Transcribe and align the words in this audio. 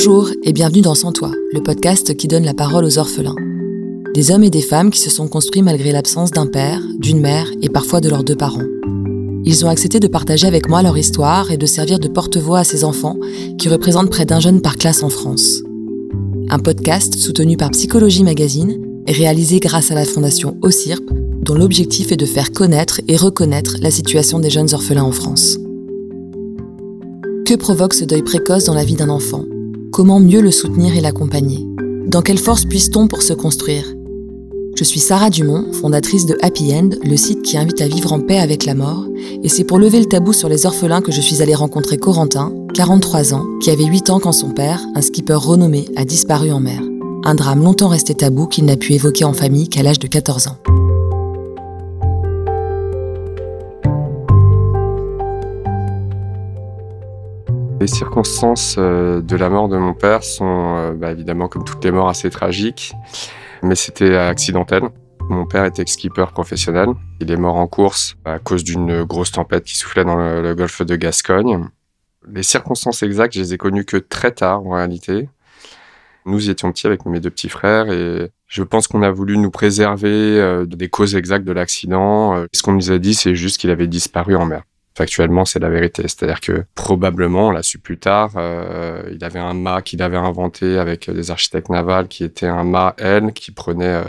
Bonjour 0.00 0.30
et 0.44 0.52
bienvenue 0.52 0.80
dans 0.80 0.94
Sans 0.94 1.10
Toi, 1.10 1.32
le 1.52 1.60
podcast 1.60 2.16
qui 2.16 2.28
donne 2.28 2.44
la 2.44 2.54
parole 2.54 2.84
aux 2.84 2.98
orphelins. 2.98 3.34
Des 4.14 4.30
hommes 4.30 4.44
et 4.44 4.48
des 4.48 4.62
femmes 4.62 4.92
qui 4.92 5.00
se 5.00 5.10
sont 5.10 5.26
construits 5.26 5.60
malgré 5.60 5.90
l'absence 5.90 6.30
d'un 6.30 6.46
père, 6.46 6.80
d'une 7.00 7.18
mère 7.18 7.50
et 7.62 7.68
parfois 7.68 8.00
de 8.00 8.08
leurs 8.08 8.22
deux 8.22 8.36
parents. 8.36 8.62
Ils 9.44 9.64
ont 9.64 9.68
accepté 9.68 9.98
de 9.98 10.06
partager 10.06 10.46
avec 10.46 10.68
moi 10.68 10.84
leur 10.84 10.96
histoire 10.96 11.50
et 11.50 11.56
de 11.56 11.66
servir 11.66 11.98
de 11.98 12.06
porte-voix 12.06 12.60
à 12.60 12.64
ces 12.64 12.84
enfants 12.84 13.16
qui 13.58 13.68
représentent 13.68 14.08
près 14.08 14.24
d'un 14.24 14.38
jeune 14.38 14.60
par 14.60 14.76
classe 14.76 15.02
en 15.02 15.08
France. 15.08 15.64
Un 16.48 16.60
podcast 16.60 17.14
soutenu 17.14 17.56
par 17.56 17.70
Psychologie 17.70 18.22
Magazine 18.22 18.80
et 19.08 19.12
réalisé 19.12 19.58
grâce 19.58 19.90
à 19.90 19.96
la 19.96 20.04
fondation 20.04 20.56
OCIRP, 20.62 21.10
dont 21.42 21.54
l'objectif 21.54 22.12
est 22.12 22.16
de 22.16 22.24
faire 22.24 22.52
connaître 22.52 23.00
et 23.08 23.16
reconnaître 23.16 23.78
la 23.82 23.90
situation 23.90 24.38
des 24.38 24.50
jeunes 24.50 24.72
orphelins 24.74 25.02
en 25.02 25.10
France. 25.12 25.58
Que 27.44 27.56
provoque 27.56 27.94
ce 27.94 28.04
deuil 28.04 28.22
précoce 28.22 28.62
dans 28.62 28.74
la 28.74 28.84
vie 28.84 28.94
d'un 28.94 29.08
enfant? 29.08 29.42
Comment 29.98 30.20
mieux 30.20 30.40
le 30.40 30.52
soutenir 30.52 30.94
et 30.94 31.00
l'accompagner 31.00 31.66
Dans 32.06 32.22
quelle 32.22 32.38
force 32.38 32.64
puisse-t-on 32.64 33.08
pour 33.08 33.20
se 33.20 33.32
construire? 33.32 33.82
Je 34.76 34.84
suis 34.84 35.00
Sarah 35.00 35.28
Dumont, 35.28 35.72
fondatrice 35.72 36.24
de 36.24 36.38
Happy 36.40 36.72
End, 36.72 36.90
le 37.02 37.16
site 37.16 37.42
qui 37.42 37.58
invite 37.58 37.80
à 37.80 37.88
vivre 37.88 38.12
en 38.12 38.20
paix 38.20 38.38
avec 38.38 38.64
la 38.64 38.76
mort, 38.76 39.04
et 39.42 39.48
c'est 39.48 39.64
pour 39.64 39.80
lever 39.80 39.98
le 39.98 40.06
tabou 40.06 40.32
sur 40.32 40.48
les 40.48 40.66
orphelins 40.66 41.00
que 41.00 41.10
je 41.10 41.20
suis 41.20 41.42
allée 41.42 41.56
rencontrer 41.56 41.96
Corentin, 41.96 42.52
43 42.74 43.34
ans, 43.34 43.44
qui 43.60 43.70
avait 43.70 43.86
8 43.86 44.10
ans 44.10 44.20
quand 44.20 44.30
son 44.30 44.50
père, 44.50 44.80
un 44.94 45.02
skipper 45.02 45.34
renommé, 45.34 45.86
a 45.96 46.04
disparu 46.04 46.52
en 46.52 46.60
mer. 46.60 46.80
Un 47.24 47.34
drame 47.34 47.64
longtemps 47.64 47.88
resté 47.88 48.14
tabou 48.14 48.46
qu'il 48.46 48.66
n'a 48.66 48.76
pu 48.76 48.92
évoquer 48.92 49.24
en 49.24 49.32
famille 49.32 49.68
qu'à 49.68 49.82
l'âge 49.82 49.98
de 49.98 50.06
14 50.06 50.46
ans. 50.46 50.58
Les 57.80 57.86
circonstances 57.86 58.74
euh, 58.76 59.20
de 59.20 59.36
la 59.36 59.48
mort 59.48 59.68
de 59.68 59.76
mon 59.76 59.94
père 59.94 60.24
sont 60.24 60.74
euh, 60.76 60.92
bah, 60.94 61.12
évidemment, 61.12 61.46
comme 61.46 61.62
toutes 61.62 61.84
les 61.84 61.92
morts, 61.92 62.08
assez 62.08 62.28
tragiques, 62.28 62.92
mais 63.62 63.76
c'était 63.76 64.16
accidentel. 64.16 64.82
Mon 65.28 65.46
père 65.46 65.64
était 65.64 65.86
skipper 65.86 66.24
professionnel. 66.32 66.88
Il 67.20 67.30
est 67.30 67.36
mort 67.36 67.54
en 67.54 67.68
course 67.68 68.16
à 68.24 68.40
cause 68.40 68.64
d'une 68.64 69.04
grosse 69.04 69.30
tempête 69.30 69.62
qui 69.62 69.76
soufflait 69.76 70.04
dans 70.04 70.16
le, 70.16 70.54
golfe 70.56 70.82
de 70.82 70.96
Gascogne. 70.96 71.68
Les 72.28 72.42
circonstances 72.42 73.04
exactes, 73.04 73.34
je 73.34 73.40
les 73.40 73.54
ai 73.54 73.58
connues 73.58 73.84
que 73.84 73.96
très 73.96 74.32
tard 74.32 74.66
en 74.66 74.70
réalité. 74.70 75.28
Nous 76.26 76.48
y 76.48 76.50
étions 76.50 76.72
petits 76.72 76.86
avec 76.88 77.06
mes 77.06 77.20
deux 77.20 77.30
petits 77.30 77.48
frères 77.48 77.92
et 77.92 78.32
je 78.48 78.62
pense 78.64 78.88
qu'on 78.88 79.02
a 79.02 79.10
voulu 79.10 79.38
nous 79.38 79.50
préserver 79.50 80.40
euh, 80.40 80.66
des 80.66 80.88
causes 80.88 81.14
exactes 81.14 81.44
de 81.44 81.52
l'accident. 81.52 82.44
Ce 82.52 82.62
qu'on 82.62 82.72
nous 82.72 82.90
a 82.90 82.98
dit, 82.98 83.14
c'est 83.14 83.36
juste 83.36 83.58
qu'il 83.60 83.70
avait 83.70 83.86
disparu 83.86 84.34
en 84.34 84.46
mer 84.46 84.62
factuellement, 84.98 85.44
c'est 85.44 85.60
la 85.60 85.70
vérité. 85.70 86.02
C'est-à-dire 86.02 86.40
que 86.40 86.64
probablement, 86.74 87.48
on 87.48 87.50
l'a 87.52 87.62
su 87.62 87.78
plus 87.78 87.98
tard, 87.98 88.32
euh, 88.36 89.00
il 89.12 89.22
avait 89.24 89.38
un 89.38 89.54
mât 89.54 89.80
qu'il 89.80 90.02
avait 90.02 90.16
inventé 90.16 90.76
avec 90.76 91.08
des 91.08 91.30
architectes 91.30 91.68
navals 91.68 92.08
qui 92.08 92.24
était 92.24 92.48
un 92.48 92.64
mât 92.64 92.94
L 92.98 93.32
qui 93.32 93.52
prenait 93.52 93.84
euh, 93.84 94.04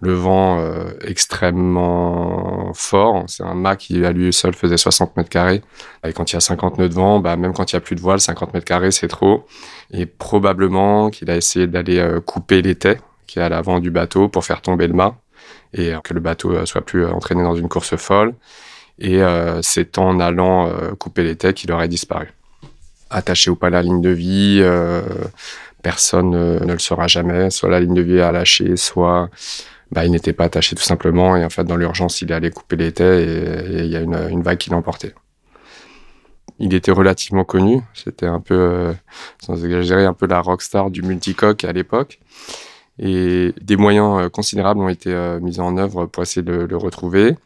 le 0.00 0.12
vent 0.12 0.58
euh, 0.60 0.90
extrêmement 1.02 2.72
fort. 2.74 3.24
C'est 3.26 3.42
un 3.42 3.54
mât 3.54 3.76
qui 3.76 4.04
à 4.04 4.12
lui 4.12 4.34
seul 4.34 4.52
faisait 4.54 4.76
60 4.76 5.16
mètres 5.16 5.30
carrés. 5.30 5.62
Et 6.06 6.12
quand 6.12 6.30
il 6.30 6.34
y 6.34 6.36
a 6.36 6.40
50 6.40 6.78
nœuds 6.78 6.90
de 6.90 6.94
vent, 6.94 7.20
bah, 7.20 7.36
même 7.36 7.54
quand 7.54 7.72
il 7.72 7.76
y 7.76 7.78
a 7.78 7.80
plus 7.80 7.96
de 7.96 8.02
voile, 8.02 8.20
50 8.20 8.52
mètres 8.52 8.66
carrés, 8.66 8.90
c'est 8.90 9.08
trop. 9.08 9.46
Et 9.92 10.04
probablement 10.04 11.08
qu'il 11.08 11.30
a 11.30 11.36
essayé 11.36 11.66
d'aller 11.66 12.18
couper 12.26 12.60
l'étai 12.60 12.98
qui 13.26 13.38
est 13.38 13.42
à 13.42 13.48
l'avant 13.48 13.80
du 13.80 13.90
bateau 13.90 14.28
pour 14.28 14.44
faire 14.44 14.60
tomber 14.60 14.88
le 14.88 14.94
mât 14.94 15.16
et 15.72 15.94
que 16.04 16.12
le 16.12 16.20
bateau 16.20 16.66
soit 16.66 16.82
plus 16.82 17.06
entraîné 17.06 17.42
dans 17.42 17.56
une 17.56 17.68
course 17.68 17.96
folle 17.96 18.34
et 18.98 19.22
euh, 19.22 19.60
c'est 19.62 19.98
en 19.98 20.20
allant 20.20 20.68
euh, 20.68 20.94
couper 20.94 21.24
les 21.24 21.36
têtes 21.36 21.56
qu'il 21.56 21.72
aurait 21.72 21.88
disparu. 21.88 22.32
Attaché 23.10 23.50
ou 23.50 23.56
pas 23.56 23.68
à 23.68 23.70
la 23.70 23.82
ligne 23.82 24.00
de 24.00 24.10
vie, 24.10 24.58
euh, 24.60 25.02
personne 25.82 26.30
ne 26.30 26.72
le 26.72 26.78
saura 26.78 27.06
jamais. 27.06 27.50
Soit 27.50 27.70
la 27.70 27.80
ligne 27.80 27.94
de 27.94 28.02
vie 28.02 28.20
a 28.20 28.32
lâché, 28.32 28.76
soit 28.76 29.30
bah, 29.90 30.04
il 30.04 30.12
n'était 30.12 30.32
pas 30.32 30.44
attaché 30.44 30.76
tout 30.76 30.82
simplement. 30.82 31.36
Et 31.36 31.44
en 31.44 31.50
fait, 31.50 31.64
dans 31.64 31.76
l'urgence, 31.76 32.22
il 32.22 32.30
est 32.30 32.34
allé 32.34 32.50
couper 32.50 32.76
les 32.76 32.92
têtes 32.92 33.28
et 33.28 33.84
il 33.84 33.90
y 33.90 33.96
a 33.96 34.00
une, 34.00 34.42
vague 34.42 34.58
qui 34.58 34.70
l'a 34.70 34.76
emporté. 34.76 35.12
Il 36.60 36.72
était 36.72 36.92
relativement 36.92 37.44
connu. 37.44 37.82
C'était 37.94 38.26
un 38.26 38.40
peu, 38.40 38.94
sans 39.44 39.64
exagérer, 39.64 40.04
un 40.04 40.14
peu 40.14 40.26
la 40.26 40.40
rockstar 40.40 40.90
du 40.90 41.02
multicoque 41.02 41.64
à 41.64 41.72
l'époque. 41.72 42.20
Et 43.00 43.52
des 43.60 43.76
moyens 43.76 44.30
considérables 44.30 44.80
ont 44.80 44.88
été 44.88 45.12
mis 45.42 45.58
en 45.58 45.76
œuvre 45.76 46.06
pour 46.06 46.22
essayer 46.22 46.42
de 46.42 46.52
le 46.52 46.76
retrouver. 46.76 47.36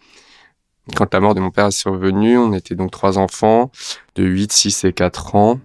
Quand 0.96 1.12
la 1.12 1.20
mort 1.20 1.34
de 1.34 1.40
mon 1.40 1.50
père 1.50 1.66
est 1.66 1.70
survenue, 1.70 2.38
on 2.38 2.52
était 2.52 2.74
donc 2.74 2.90
trois 2.90 3.18
enfants 3.18 3.70
de 4.16 4.24
8, 4.24 4.52
6 4.52 4.84
et 4.84 4.92
4 4.92 5.34
ans. 5.34 5.60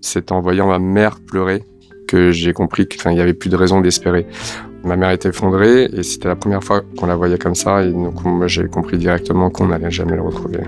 C'est 0.00 0.30
en 0.32 0.40
voyant 0.40 0.68
ma 0.68 0.78
mère 0.78 1.18
pleurer 1.20 1.64
que 2.06 2.30
j'ai 2.30 2.52
compris 2.52 2.86
qu'il 2.86 3.10
n'y 3.10 3.20
avait 3.20 3.34
plus 3.34 3.50
de 3.50 3.56
raison 3.56 3.80
d'espérer. 3.80 4.26
Ma 4.84 4.96
mère 4.96 5.10
était 5.10 5.30
effondrée 5.30 5.84
et 5.92 6.02
c'était 6.02 6.28
la 6.28 6.36
première 6.36 6.62
fois 6.62 6.82
qu'on 6.96 7.06
la 7.06 7.16
voyait 7.16 7.38
comme 7.38 7.56
ça 7.56 7.82
et 7.82 7.90
donc 7.90 8.46
j'ai 8.46 8.68
compris 8.68 8.98
directement 8.98 9.50
qu'on 9.50 9.66
n'allait 9.66 9.90
jamais 9.90 10.14
le 10.14 10.22
retrouver. 10.22 10.60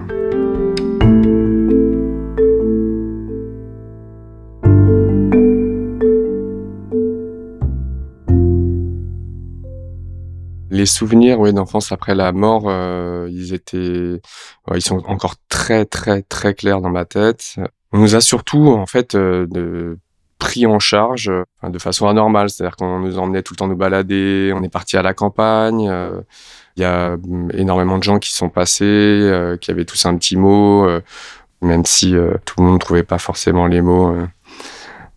Les 10.78 10.86
souvenirs 10.86 11.40
d'enfance 11.52 11.90
après 11.90 12.14
la 12.14 12.30
mort, 12.30 12.66
euh, 12.66 13.28
ils 13.32 13.52
étaient, 13.52 14.20
ils 14.72 14.80
sont 14.80 15.02
encore 15.08 15.34
très 15.48 15.84
très 15.84 16.22
très 16.22 16.54
clairs 16.54 16.80
dans 16.80 16.88
ma 16.88 17.04
tête. 17.04 17.56
On 17.90 17.98
nous 17.98 18.14
a 18.14 18.20
surtout 18.20 18.68
en 18.68 18.86
fait 18.86 19.16
euh, 19.16 19.96
pris 20.38 20.66
en 20.66 20.78
charge 20.78 21.32
de 21.64 21.78
façon 21.80 22.06
anormale, 22.06 22.48
c'est-à-dire 22.48 22.76
qu'on 22.76 23.00
nous 23.00 23.18
emmenait 23.18 23.42
tout 23.42 23.54
le 23.54 23.56
temps 23.56 23.66
nous 23.66 23.74
balader, 23.74 24.52
on 24.54 24.62
est 24.62 24.68
parti 24.68 24.96
à 24.96 25.02
la 25.02 25.14
campagne. 25.14 25.88
Euh, 25.88 26.20
il 26.76 26.82
y 26.82 26.84
a 26.84 27.16
mm, 27.16 27.50
énormément 27.54 27.98
de 27.98 28.04
gens 28.04 28.20
qui 28.20 28.32
sont 28.32 28.48
passés, 28.48 29.56
qui 29.60 29.72
avaient 29.72 29.84
tous 29.84 30.06
un 30.06 30.16
petit 30.16 30.36
mot, 30.36 30.86
même 31.60 31.84
si 31.86 32.14
tout 32.44 32.54
le 32.58 32.62
monde 32.62 32.74
ne 32.74 32.78
trouvait 32.78 33.02
pas 33.02 33.18
forcément 33.18 33.66
les 33.66 33.80
mots. 33.80 34.14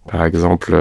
Par 0.07 0.25
exemple, 0.25 0.75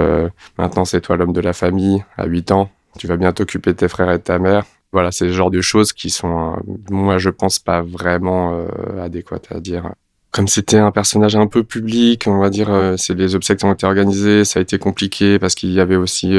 maintenant 0.57 0.85
c'est 0.85 1.01
toi 1.01 1.17
l'homme 1.17 1.33
de 1.33 1.41
la 1.41 1.53
famille 1.53 2.03
à 2.17 2.25
8 2.25 2.51
ans 2.51 2.71
tu 2.97 3.07
vas 3.07 3.17
bien 3.17 3.31
t'occuper 3.31 3.71
de 3.71 3.77
tes 3.77 3.87
frères 3.87 4.11
et 4.11 4.17
de 4.17 4.23
ta 4.23 4.39
mère. 4.39 4.63
Voilà, 4.91 5.11
c'est 5.11 5.25
le 5.25 5.31
genre 5.31 5.51
de 5.51 5.61
choses 5.61 5.93
qui 5.93 6.09
sont, 6.09 6.53
euh, 6.53 6.73
moi, 6.89 7.17
je 7.17 7.29
pense 7.29 7.59
pas 7.59 7.81
vraiment 7.81 8.53
euh, 8.53 9.03
adéquates 9.03 9.47
à 9.51 9.59
dire. 9.59 9.91
Comme 10.31 10.47
c'était 10.47 10.77
un 10.77 10.91
personnage 10.91 11.35
un 11.35 11.47
peu 11.47 11.63
public, 11.63 12.25
on 12.27 12.39
va 12.39 12.49
dire, 12.49 12.69
euh, 12.69 12.95
c'est 12.97 13.13
les 13.13 13.35
obsèques 13.35 13.59
qui 13.59 13.65
ont 13.65 13.73
été 13.73 13.85
organisées, 13.85 14.45
ça 14.45 14.59
a 14.59 14.61
été 14.61 14.77
compliqué 14.77 15.39
parce 15.39 15.55
qu'il 15.55 15.71
y 15.71 15.79
avait 15.79 15.97
aussi 15.97 16.37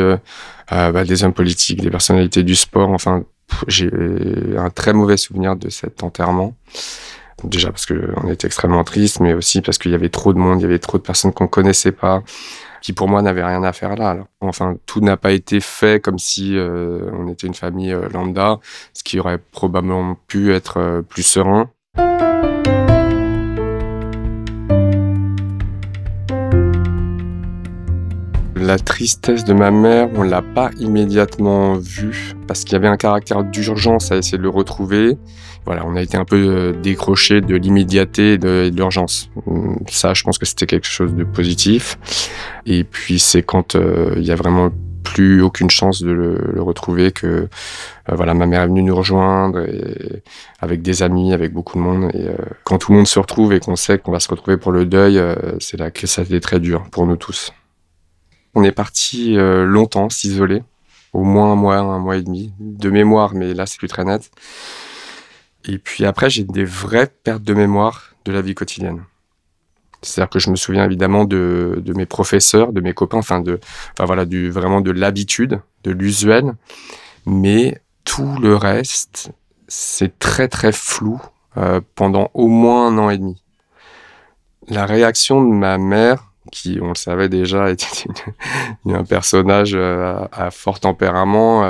bah, 0.71 1.05
des 1.05 1.25
hommes 1.25 1.35
politiques, 1.35 1.83
des 1.83 1.91
personnalités 1.91 2.43
du 2.43 2.55
sport. 2.55 2.91
Enfin, 2.91 3.25
j'ai 3.69 3.91
un 4.57 4.71
très 4.71 4.95
mauvais 4.95 5.19
souvenir 5.19 5.57
de 5.57 5.69
cet 5.69 6.03
enterrement. 6.03 6.55
Déjà 7.45 7.71
parce 7.71 7.87
que 7.87 8.13
on 8.23 8.31
était 8.31 8.47
extrêmement 8.47 8.85
triste, 8.85 9.21
mais 9.21 9.35
aussi 9.35 9.61
parce 9.61 9.77
qu'il 9.77 9.91
y 9.91 9.95
avait 9.95 10.09
trop 10.09 10.33
de 10.33 10.39
monde, 10.39 10.61
il 10.61 10.63
y 10.63 10.67
avait 10.67 10.79
trop 10.79 10.97
de 10.97 11.03
personnes 11.03 11.33
qu'on 11.33 11.49
connaissait 11.49 11.93
pas 11.93 12.23
qui 12.83 12.93
pour 12.93 13.09
moi 13.09 13.23
n'avait 13.23 13.45
rien 13.45 13.63
à 13.63 13.73
faire 13.73 13.97
là. 13.97 14.17
Enfin, 14.41 14.77
tout 14.87 15.01
n'a 15.01 15.17
pas 15.17 15.33
été 15.33 15.61
fait 15.61 16.03
comme 16.03 16.19
si 16.19 16.57
euh, 16.57 17.11
on 17.17 17.29
était 17.29 17.47
une 17.47 17.55
famille 17.55 17.93
euh, 17.93 18.09
lambda, 18.13 18.59
ce 18.93 19.05
qui 19.05 19.19
aurait 19.21 19.39
probablement 19.39 20.17
pu 20.27 20.53
être 20.53 20.79
euh, 20.79 21.03
plus 21.03 21.23
serein. 21.23 21.71
La 28.57 28.79
tristesse 28.79 29.45
de 29.45 29.55
ma 29.55 29.71
mère, 29.71 30.09
on 30.15 30.23
l'a 30.23 30.43
pas 30.43 30.71
immédiatement 30.79 31.75
vue 31.75 32.35
parce 32.47 32.65
qu'il 32.65 32.75
y 32.75 32.77
avait 32.77 32.89
un 32.89 32.97
caractère 32.97 33.43
d'urgence 33.45 34.13
à 34.13 34.17
essayer 34.17 34.39
de 34.39 34.43
le 34.43 34.49
retrouver 34.49 35.19
voilà, 35.65 35.85
on 35.87 35.95
a 35.95 36.03
été 36.03 36.17
un 36.17 36.25
peu 36.25 36.37
euh, 36.37 36.73
décroché 36.73 37.41
de 37.41 37.55
l'immédiateté 37.55 38.33
et 38.33 38.39
de, 38.39 38.71
l'urgence. 38.75 39.31
Hum, 39.47 39.79
ça, 39.89 40.13
je 40.15 40.25
pense 40.25 40.39
que 40.39 40.47
c'était 40.47 40.67
quelque 40.67 40.87
chose 40.87 41.15
de 41.15 41.25
positif. 41.25 41.99
Et 42.67 42.85
puis, 42.85 43.19
c'est 43.19 43.43
quand 43.43 43.77
euh, 43.77 44.15
il 44.17 44.25
y 44.25 44.33
a 44.33 44.37
vraiment 44.37 44.71
plus 45.05 45.43
aucune 45.43 45.71
chance 45.71 46.03
de 46.03 46.11
le, 46.11 46.63
retrouver 46.63 47.13
que 47.13 47.27
euh, 47.27 47.49
voilà 48.09 48.35
ma 48.35 48.47
mère 48.47 48.63
est 48.63 48.67
venue 48.67 48.85
nous 48.85 48.95
rejoindre 48.95 49.67
avec 50.61 50.81
des 50.81 51.03
amis 51.03 51.33
avec 51.33 51.53
beaucoup 51.53 51.77
de 51.77 51.83
monde. 51.83 52.11
Et 52.15 52.29
quand 52.65 52.79
tout 52.79 52.93
le 52.93 52.99
monde 52.99 53.09
se 53.09 53.19
retrouve 53.19 53.53
et 53.53 53.59
qu'on 53.59 53.77
sait 53.77 53.99
qu'on 53.99 54.13
va 54.13 54.21
se 54.21 54.29
retrouver 54.29 54.57
pour 54.57 54.71
le 54.71 54.87
deuil 54.87 55.21
c'est 55.59 55.77
là 55.77 55.91
que 55.91 56.07
ça 56.07 56.23
a 56.23 56.25
été 56.25 56.41
très 56.41 56.61
dur 56.61 56.85
pour 56.93 57.07
nous 57.07 57.17
tous. 57.17 57.53
On 58.55 58.63
est 58.63 58.73
parti 58.73 59.35
longtemps 59.37 60.09
s'isoler. 60.09 60.63
Au 61.13 61.25
moins 61.25 61.53
un 61.53 61.57
mois 61.57 61.79
un 61.79 61.99
mois 61.99 62.17
et 62.17 62.23
demi. 62.23 62.53
De 62.61 62.89
mémoire 62.89 63.35
mais 63.35 63.55
là 63.55 63.67
c'est 63.67 63.79
plus 63.79 63.89
très 63.89 64.05
net 64.05 64.31
et 65.65 65.79
puis 65.79 66.05
après, 66.05 66.31
j'ai 66.31 66.45
des 66.45 66.65
vraies 66.65 67.11
pertes 67.23 67.43
de 67.43 67.55
mémoire 67.55 68.15
de 68.25 68.33
la 68.33 68.43
vie 68.43 68.55
quotidienne. 68.55 69.05
C'est-à-dire 70.03 70.31
que 70.31 70.39
je 70.41 70.51
me 70.51 70.57
souviens 70.57 70.85
évidemment 70.85 71.25
de, 71.25 71.83
mes 71.97 72.07
professeurs, 72.07 72.73
de 72.73 72.81
mes 72.81 72.93
copains, 72.93 73.19
enfin 73.19 73.41
de, 73.41 73.61
enfin 73.93 74.05
voilà, 74.05 74.25
vraiment 74.51 74.81
de 74.81 74.91
l'habitude, 74.91 75.61
de 75.85 75.93
l'usuel, 75.93 76.55
mais 77.25 77.81
tout 78.05 78.37
le 78.41 78.57
reste, 78.57 79.31
c'est 79.69 80.19
très 80.19 80.49
très 80.49 80.73
flou 80.73 81.21
euh, 81.57 81.81
pendant 81.95 82.31
au 82.35 82.49
moins 82.49 82.89
un 82.89 82.99
an 82.99 83.11
et 83.11 83.19
demi. 83.19 83.43
La 84.69 84.87
réaction 84.87 85.43
de 85.45 85.53
ma 85.53 85.79
mère 85.79 86.33
qui, 86.51 86.79
on 86.83 86.89
le 86.89 86.95
savait 86.97 87.29
déjà, 87.29 87.71
était 87.71 87.87
un 88.87 89.05
personnage 89.05 89.77
à, 89.77 90.51
fort 90.51 90.81
tempérament. 90.81 91.65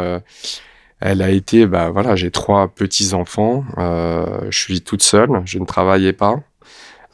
Elle 1.03 1.23
a 1.23 1.31
été, 1.31 1.67
bah 1.67 1.91
voilà, 1.91 2.17
j'ai 2.17 2.31
trois 2.31 2.69
petits 2.69 3.15
enfants, 3.15 3.65
je 3.77 4.59
suis 4.59 4.81
toute 4.83 5.03
seule, 5.03 5.43
je 5.45 5.59
ne 5.59 5.65
travaillais 5.65 6.13
pas. 6.13 6.37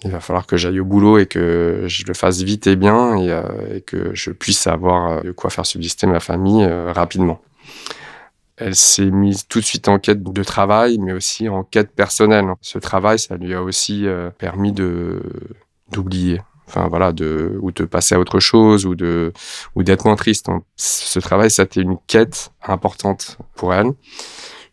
Il 0.04 0.12
va 0.12 0.20
falloir 0.20 0.46
que 0.46 0.56
j'aille 0.56 0.78
au 0.78 0.84
boulot 0.84 1.18
et 1.18 1.26
que 1.26 1.84
je 1.86 2.04
le 2.06 2.14
fasse 2.14 2.42
vite 2.42 2.68
et 2.68 2.76
bien 2.76 3.16
et, 3.16 3.80
que 3.80 4.14
je 4.14 4.30
puisse 4.30 4.66
avoir 4.66 5.22
de 5.24 5.32
quoi 5.32 5.50
faire 5.50 5.66
subsister 5.66 6.06
ma 6.06 6.20
famille 6.20 6.64
rapidement. 6.64 7.40
Elle 8.60 8.74
s'est 8.74 9.10
mise 9.10 9.46
tout 9.46 9.60
de 9.60 9.64
suite 9.64 9.88
en 9.88 10.00
quête 10.00 10.22
de 10.22 10.42
travail, 10.42 10.98
mais 10.98 11.12
aussi 11.12 11.48
en 11.48 11.62
quête 11.62 11.92
personnelle. 11.92 12.46
Ce 12.60 12.78
travail, 12.78 13.18
ça 13.18 13.36
lui 13.36 13.54
a 13.54 13.62
aussi 13.62 14.06
euh, 14.06 14.30
permis 14.30 14.72
de 14.72 15.22
d'oublier, 15.92 16.40
enfin 16.68 16.88
voilà, 16.88 17.12
de 17.12 17.58
ou 17.60 17.72
de 17.72 17.84
passer 17.84 18.14
à 18.14 18.20
autre 18.20 18.40
chose 18.40 18.86
ou 18.86 18.94
de 18.94 19.32
ou 19.74 19.82
d'être 19.82 20.04
moins 20.04 20.16
triste. 20.16 20.48
Ce 20.76 21.18
travail, 21.18 21.50
ça 21.50 21.62
a 21.62 21.64
été 21.64 21.80
une 21.80 21.96
quête 22.06 22.50
importante 22.62 23.38
pour 23.56 23.74
elle, 23.74 23.92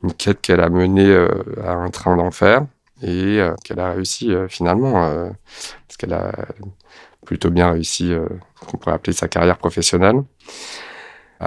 une 0.03 0.13
quête 0.13 0.41
qu'elle 0.41 0.61
a 0.61 0.69
menée 0.69 1.07
euh, 1.07 1.29
à 1.63 1.71
un 1.73 1.89
train 1.89 2.15
d'enfer 2.15 2.65
et 3.01 3.39
euh, 3.39 3.55
qu'elle 3.63 3.79
a 3.79 3.91
réussi 3.91 4.31
finalement 4.49 4.93
parce 5.87 5.97
qu'elle 5.97 6.13
a 6.13 6.31
plutôt 7.25 7.49
bien 7.49 7.71
réussi, 7.71 8.13
qu'on 8.67 8.77
pourrait 8.77 8.95
appeler 8.95 9.13
sa 9.13 9.27
carrière 9.27 9.57
professionnelle. 9.57 10.23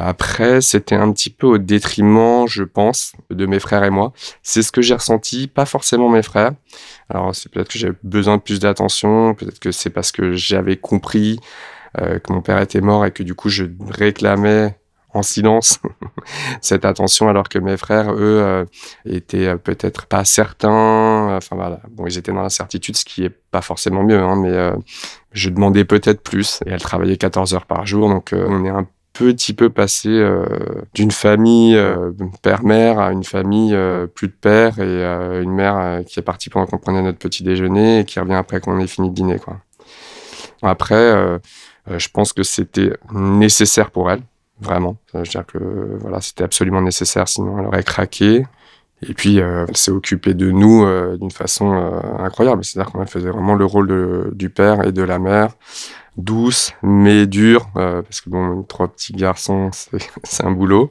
Après, 0.06 0.60
c'était 0.60 0.94
un 0.94 1.12
petit 1.12 1.30
peu 1.30 1.46
au 1.46 1.58
détriment, 1.58 2.46
je 2.46 2.62
pense, 2.62 3.12
de 3.30 3.46
mes 3.46 3.58
frères 3.58 3.84
et 3.84 3.90
moi. 3.90 4.12
C'est 4.42 4.62
ce 4.62 4.72
que 4.72 4.82
j'ai 4.82 4.94
ressenti, 4.94 5.48
pas 5.48 5.66
forcément 5.66 6.08
mes 6.08 6.22
frères. 6.22 6.52
Alors, 7.08 7.34
c'est 7.34 7.50
peut-être 7.50 7.68
que 7.68 7.78
j'ai 7.78 7.92
besoin 8.02 8.36
de 8.36 8.42
plus 8.42 8.60
d'attention, 8.60 9.34
peut-être 9.34 9.58
que 9.58 9.72
c'est 9.72 9.90
parce 9.90 10.12
que 10.12 10.32
j'avais 10.32 10.76
compris 10.76 11.40
euh, 12.00 12.18
que 12.18 12.32
mon 12.32 12.42
père 12.42 12.60
était 12.60 12.80
mort 12.80 13.06
et 13.06 13.10
que 13.10 13.22
du 13.22 13.34
coup, 13.34 13.48
je 13.48 13.64
réclamais 13.90 14.76
en 15.14 15.22
silence 15.22 15.78
cette 16.60 16.84
attention 16.84 17.30
alors 17.30 17.48
que 17.48 17.58
mes 17.58 17.78
frères 17.78 18.12
eux 18.12 18.42
euh, 18.42 18.66
étaient 19.06 19.46
euh, 19.46 19.56
peut-être 19.56 20.04
pas 20.04 20.26
certains 20.26 21.34
enfin 21.34 21.56
voilà 21.56 21.80
bon 21.90 22.06
ils 22.06 22.18
étaient 22.18 22.30
dans 22.30 22.42
l'incertitude 22.42 22.94
ce 22.94 23.06
qui 23.06 23.24
est 23.24 23.34
pas 23.50 23.62
forcément 23.62 24.04
mieux 24.04 24.20
hein, 24.20 24.36
mais 24.36 24.54
je 25.32 25.48
demandais 25.48 25.86
peut-être 25.86 26.22
plus 26.22 26.60
et 26.66 26.70
elle 26.72 26.82
travaillait 26.82 27.16
14 27.16 27.54
heures 27.54 27.64
par 27.64 27.86
jour 27.86 28.10
donc 28.10 28.34
on 28.34 28.66
est 28.66 28.68
un 28.68 28.86
petit 29.24 29.52
peu 29.52 29.70
passé 29.70 30.08
euh, 30.08 30.44
d'une 30.94 31.10
famille 31.10 31.76
euh, 31.76 32.12
père-mère 32.42 32.98
à 32.98 33.12
une 33.12 33.24
famille 33.24 33.74
euh, 33.74 34.06
plus 34.06 34.28
de 34.28 34.32
père 34.32 34.78
et 34.78 35.04
une 35.42 35.52
mère 35.52 36.02
qui 36.06 36.18
est 36.18 36.22
partie 36.22 36.50
pendant 36.50 36.66
qu'on 36.66 36.78
prenait 36.78 37.02
notre 37.02 37.18
petit 37.18 37.42
déjeuner 37.42 38.00
et 38.00 38.04
qui 38.04 38.20
revient 38.20 38.34
après 38.34 38.60
qu'on 38.60 38.78
ait 38.78 38.86
fini 38.86 39.10
de 39.10 39.14
dîner. 39.14 39.38
Quoi. 39.38 39.58
Après, 40.62 41.38
je 41.86 42.08
pense 42.08 42.32
que 42.32 42.42
c'était 42.42 42.92
nécessaire 43.12 43.90
pour 43.90 44.10
elle, 44.10 44.22
vraiment. 44.60 44.96
Je 45.12 45.18
veux 45.18 45.24
dire 45.24 45.46
que 45.46 45.58
voilà, 46.00 46.20
c'était 46.20 46.44
absolument 46.44 46.82
nécessaire, 46.82 47.28
sinon 47.28 47.58
elle 47.58 47.66
aurait 47.66 47.82
craqué. 47.82 48.44
Et 49.02 49.14
puis, 49.14 49.38
elle 49.38 49.76
s'est 49.76 49.92
occupée 49.92 50.34
de 50.34 50.50
nous 50.50 50.84
d'une 51.16 51.30
façon 51.30 51.72
incroyable. 52.18 52.64
C'est-à-dire 52.64 52.92
qu'elle 52.92 53.06
faisait 53.06 53.30
vraiment 53.30 53.54
le 53.54 53.64
rôle 53.64 54.32
du 54.34 54.50
père 54.50 54.84
et 54.84 54.92
de 54.92 55.02
la 55.02 55.18
mère 55.18 55.50
douce, 56.18 56.72
mais 56.82 57.26
dure, 57.26 57.70
euh, 57.76 58.02
parce 58.02 58.20
que 58.20 58.28
bon, 58.28 58.62
trois 58.64 58.88
petits 58.88 59.12
garçons, 59.12 59.70
c'est 60.24 60.44
un 60.44 60.50
boulot. 60.50 60.90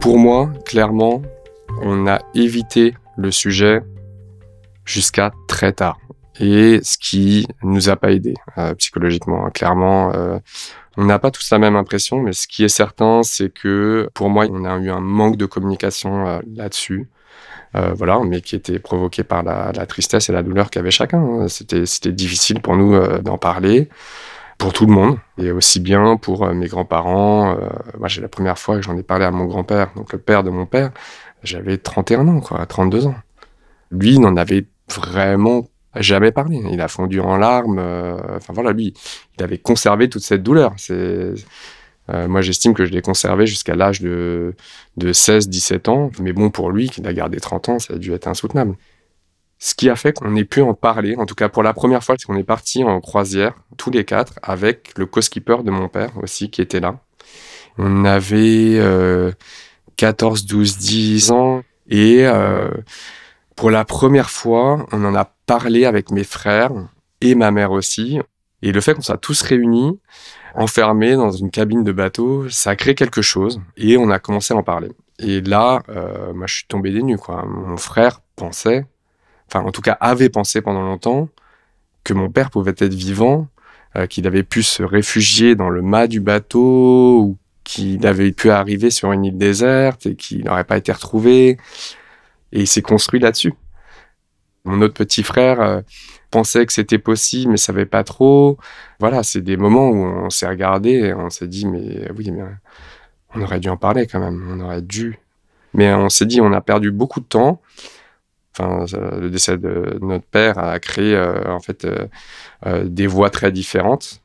Pour 0.00 0.18
moi, 0.18 0.50
clairement, 0.64 1.22
on 1.82 2.06
a 2.06 2.20
évité 2.34 2.94
le 3.16 3.30
sujet 3.30 3.82
jusqu'à 4.84 5.30
très 5.46 5.72
tard. 5.72 5.98
Et 6.40 6.80
ce 6.82 6.96
qui 6.96 7.46
nous 7.62 7.90
a 7.90 7.96
pas 7.96 8.12
aidé 8.12 8.32
euh, 8.56 8.74
psychologiquement. 8.74 9.44
Hein. 9.44 9.50
Clairement, 9.50 10.14
euh, 10.14 10.38
on 10.96 11.04
n'a 11.04 11.18
pas 11.18 11.30
tous 11.30 11.50
la 11.50 11.58
même 11.58 11.76
impression, 11.76 12.22
mais 12.22 12.32
ce 12.32 12.48
qui 12.48 12.64
est 12.64 12.68
certain, 12.68 13.22
c'est 13.22 13.52
que 13.52 14.08
pour 14.14 14.30
moi, 14.30 14.46
on 14.50 14.64
a 14.64 14.78
eu 14.78 14.88
un 14.88 15.00
manque 15.00 15.36
de 15.36 15.44
communication 15.44 16.40
là-dessus. 16.56 17.10
Euh, 17.76 17.92
voilà, 17.94 18.20
mais 18.24 18.40
qui 18.40 18.56
était 18.56 18.80
provoqué 18.80 19.22
par 19.22 19.42
la, 19.44 19.72
tristesse 19.86 20.28
et 20.28 20.32
la 20.32 20.42
douleur 20.42 20.70
qu'avait 20.70 20.90
chacun. 20.90 21.20
Hein. 21.20 21.48
C'était, 21.48 21.86
c'était 21.86 22.12
difficile 22.12 22.60
pour 22.60 22.76
nous 22.76 22.94
euh, 22.94 23.20
d'en 23.20 23.38
parler, 23.38 23.88
pour 24.58 24.72
tout 24.72 24.86
le 24.86 24.92
monde, 24.92 25.18
et 25.38 25.52
aussi 25.52 25.78
bien 25.78 26.16
pour 26.16 26.44
euh, 26.44 26.52
mes 26.52 26.66
grands-parents. 26.66 27.56
moi, 27.98 28.08
j'ai 28.08 28.20
la 28.20 28.28
première 28.28 28.58
fois 28.58 28.76
que 28.76 28.82
j'en 28.82 28.96
ai 28.96 29.02
parlé 29.04 29.24
à 29.24 29.30
mon 29.30 29.44
grand-père, 29.44 29.92
donc 29.94 30.12
le 30.12 30.18
père 30.18 30.42
de 30.42 30.50
mon 30.50 30.66
père, 30.66 30.90
j'avais 31.44 31.78
31 31.78 32.26
ans, 32.28 32.40
quoi, 32.40 32.66
32 32.66 33.06
ans. 33.06 33.14
Lui 33.92 34.18
n'en 34.18 34.36
avait 34.36 34.66
vraiment 34.88 35.68
jamais 35.96 36.32
parlé. 36.32 36.60
Il 36.70 36.80
a 36.80 36.88
fondu 36.88 37.20
en 37.20 37.36
larmes. 37.36 37.78
enfin 38.36 38.52
voilà, 38.52 38.72
lui, 38.72 38.94
il 39.38 39.44
avait 39.44 39.58
conservé 39.58 40.08
toute 40.08 40.22
cette 40.22 40.42
douleur. 40.42 40.74
C'est 40.76 41.34
euh, 42.12 42.28
moi, 42.28 42.40
j'estime 42.40 42.74
que 42.74 42.84
je 42.84 42.92
l'ai 42.92 43.02
conservé 43.02 43.46
jusqu'à 43.46 43.74
l'âge 43.74 44.00
de, 44.00 44.54
de 44.96 45.12
16-17 45.12 45.90
ans. 45.90 46.10
Mais 46.20 46.32
bon, 46.32 46.50
pour 46.50 46.70
lui, 46.70 46.88
qui 46.88 47.06
a 47.06 47.12
gardé 47.12 47.38
30 47.38 47.68
ans, 47.68 47.78
ça 47.78 47.94
a 47.94 47.96
dû 47.96 48.12
être 48.12 48.28
insoutenable. 48.28 48.76
Ce 49.58 49.74
qui 49.74 49.90
a 49.90 49.96
fait 49.96 50.12
qu'on 50.12 50.34
ait 50.36 50.44
pu 50.44 50.62
en 50.62 50.72
parler, 50.72 51.16
en 51.16 51.26
tout 51.26 51.34
cas 51.34 51.50
pour 51.50 51.62
la 51.62 51.74
première 51.74 52.02
fois, 52.02 52.14
c'est 52.18 52.24
qu'on 52.24 52.36
est 52.36 52.44
parti 52.44 52.82
en 52.82 53.00
croisière, 53.00 53.54
tous 53.76 53.90
les 53.90 54.04
quatre, 54.04 54.38
avec 54.42 54.92
le 54.96 55.04
co-skipper 55.04 55.58
de 55.64 55.70
mon 55.70 55.88
père 55.88 56.12
aussi, 56.22 56.50
qui 56.50 56.62
était 56.62 56.80
là. 56.80 56.98
On 57.76 58.06
avait 58.06 58.80
14, 60.00 60.46
12, 60.46 60.78
10 60.78 61.30
ans. 61.30 61.62
Et 61.90 62.26
euh, 62.26 62.70
pour 63.54 63.70
la 63.70 63.84
première 63.84 64.30
fois, 64.30 64.86
on 64.92 65.04
en 65.04 65.14
a 65.14 65.26
parlé 65.44 65.84
avec 65.84 66.10
mes 66.10 66.24
frères 66.24 66.72
et 67.20 67.34
ma 67.34 67.50
mère 67.50 67.72
aussi. 67.72 68.18
Et 68.62 68.72
le 68.72 68.80
fait 68.80 68.94
qu'on 68.94 69.02
soit 69.02 69.16
tous 69.18 69.42
réunis, 69.42 69.98
enfermés 70.54 71.14
dans 71.14 71.30
une 71.30 71.50
cabine 71.50 71.84
de 71.84 71.92
bateau, 71.92 72.48
ça 72.48 72.70
a 72.70 72.76
créé 72.76 72.94
quelque 72.94 73.22
chose 73.22 73.60
et 73.76 73.96
on 73.96 74.10
a 74.10 74.18
commencé 74.18 74.52
à 74.52 74.56
en 74.56 74.62
parler. 74.62 74.90
Et 75.18 75.40
là, 75.40 75.82
euh, 75.88 76.32
moi, 76.32 76.46
je 76.46 76.54
suis 76.56 76.66
tombé 76.66 76.90
des 76.90 77.02
nues. 77.02 77.18
Quoi. 77.18 77.44
Mon 77.46 77.76
frère 77.76 78.20
pensait, 78.36 78.86
enfin, 79.48 79.64
en 79.64 79.70
tout 79.70 79.82
cas, 79.82 79.96
avait 80.00 80.30
pensé 80.30 80.60
pendant 80.62 80.82
longtemps 80.82 81.28
que 82.04 82.14
mon 82.14 82.30
père 82.30 82.50
pouvait 82.50 82.74
être 82.76 82.94
vivant, 82.94 83.48
euh, 83.96 84.06
qu'il 84.06 84.26
avait 84.26 84.42
pu 84.42 84.62
se 84.62 84.82
réfugier 84.82 85.54
dans 85.54 85.68
le 85.68 85.82
mât 85.82 86.06
du 86.06 86.20
bateau 86.20 87.20
ou 87.20 87.38
qu'il 87.64 88.06
avait 88.06 88.32
pu 88.32 88.50
arriver 88.50 88.90
sur 88.90 89.12
une 89.12 89.24
île 89.24 89.38
déserte 89.38 90.06
et 90.06 90.16
qu'il 90.16 90.44
n'aurait 90.44 90.64
pas 90.64 90.78
été 90.78 90.92
retrouvé. 90.92 91.58
Et 92.52 92.60
il 92.60 92.66
s'est 92.66 92.82
construit 92.82 93.20
là-dessus. 93.20 93.54
Mon 94.64 94.80
autre 94.82 94.94
petit 94.94 95.22
frère, 95.22 95.60
euh, 95.60 95.80
pensait 96.30 96.66
que 96.66 96.72
c'était 96.72 96.98
possible, 96.98 97.52
mais 97.52 97.56
savait 97.56 97.86
pas 97.86 98.04
trop. 98.04 98.58
Voilà, 98.98 99.22
c'est 99.22 99.40
des 99.40 99.56
moments 99.56 99.88
où 99.88 100.04
on 100.04 100.30
s'est 100.30 100.48
regardé 100.48 100.90
et 100.90 101.14
on 101.14 101.30
s'est 101.30 101.48
dit, 101.48 101.66
mais 101.66 102.10
oui, 102.16 102.30
mais 102.30 102.42
on 103.34 103.42
aurait 103.42 103.60
dû 103.60 103.68
en 103.68 103.76
parler 103.76 104.06
quand 104.06 104.20
même, 104.20 104.44
on 104.50 104.60
aurait 104.60 104.82
dû. 104.82 105.18
Mais 105.74 105.92
on 105.94 106.08
s'est 106.08 106.26
dit, 106.26 106.40
on 106.40 106.52
a 106.52 106.60
perdu 106.60 106.90
beaucoup 106.90 107.20
de 107.20 107.26
temps. 107.26 107.60
Enfin, 108.58 108.84
le 109.18 109.30
décès 109.30 109.58
de 109.58 109.98
notre 110.02 110.26
père 110.26 110.58
a 110.58 110.78
créé 110.80 111.14
euh, 111.14 111.54
en 111.54 111.60
fait 111.60 111.84
euh, 111.84 112.08
euh, 112.66 112.84
des 112.84 113.06
voix 113.06 113.30
très 113.30 113.52
différentes 113.52 114.22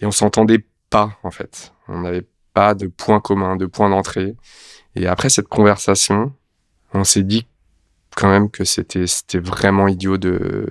et 0.00 0.06
on 0.06 0.12
s'entendait 0.12 0.64
pas 0.88 1.18
en 1.24 1.30
fait. 1.30 1.72
On 1.88 2.00
n'avait 2.00 2.26
pas 2.54 2.74
de 2.74 2.86
point 2.86 3.20
commun, 3.20 3.56
de 3.56 3.66
point 3.66 3.90
d'entrée. 3.90 4.36
Et 4.94 5.06
après 5.06 5.30
cette 5.30 5.48
conversation, 5.48 6.32
on 6.94 7.04
s'est 7.04 7.24
dit 7.24 7.46
quand 8.16 8.28
même 8.28 8.50
que 8.50 8.64
c'était 8.64 9.06
vraiment 9.34 9.88
idiot 9.88 10.16
de 10.16 10.66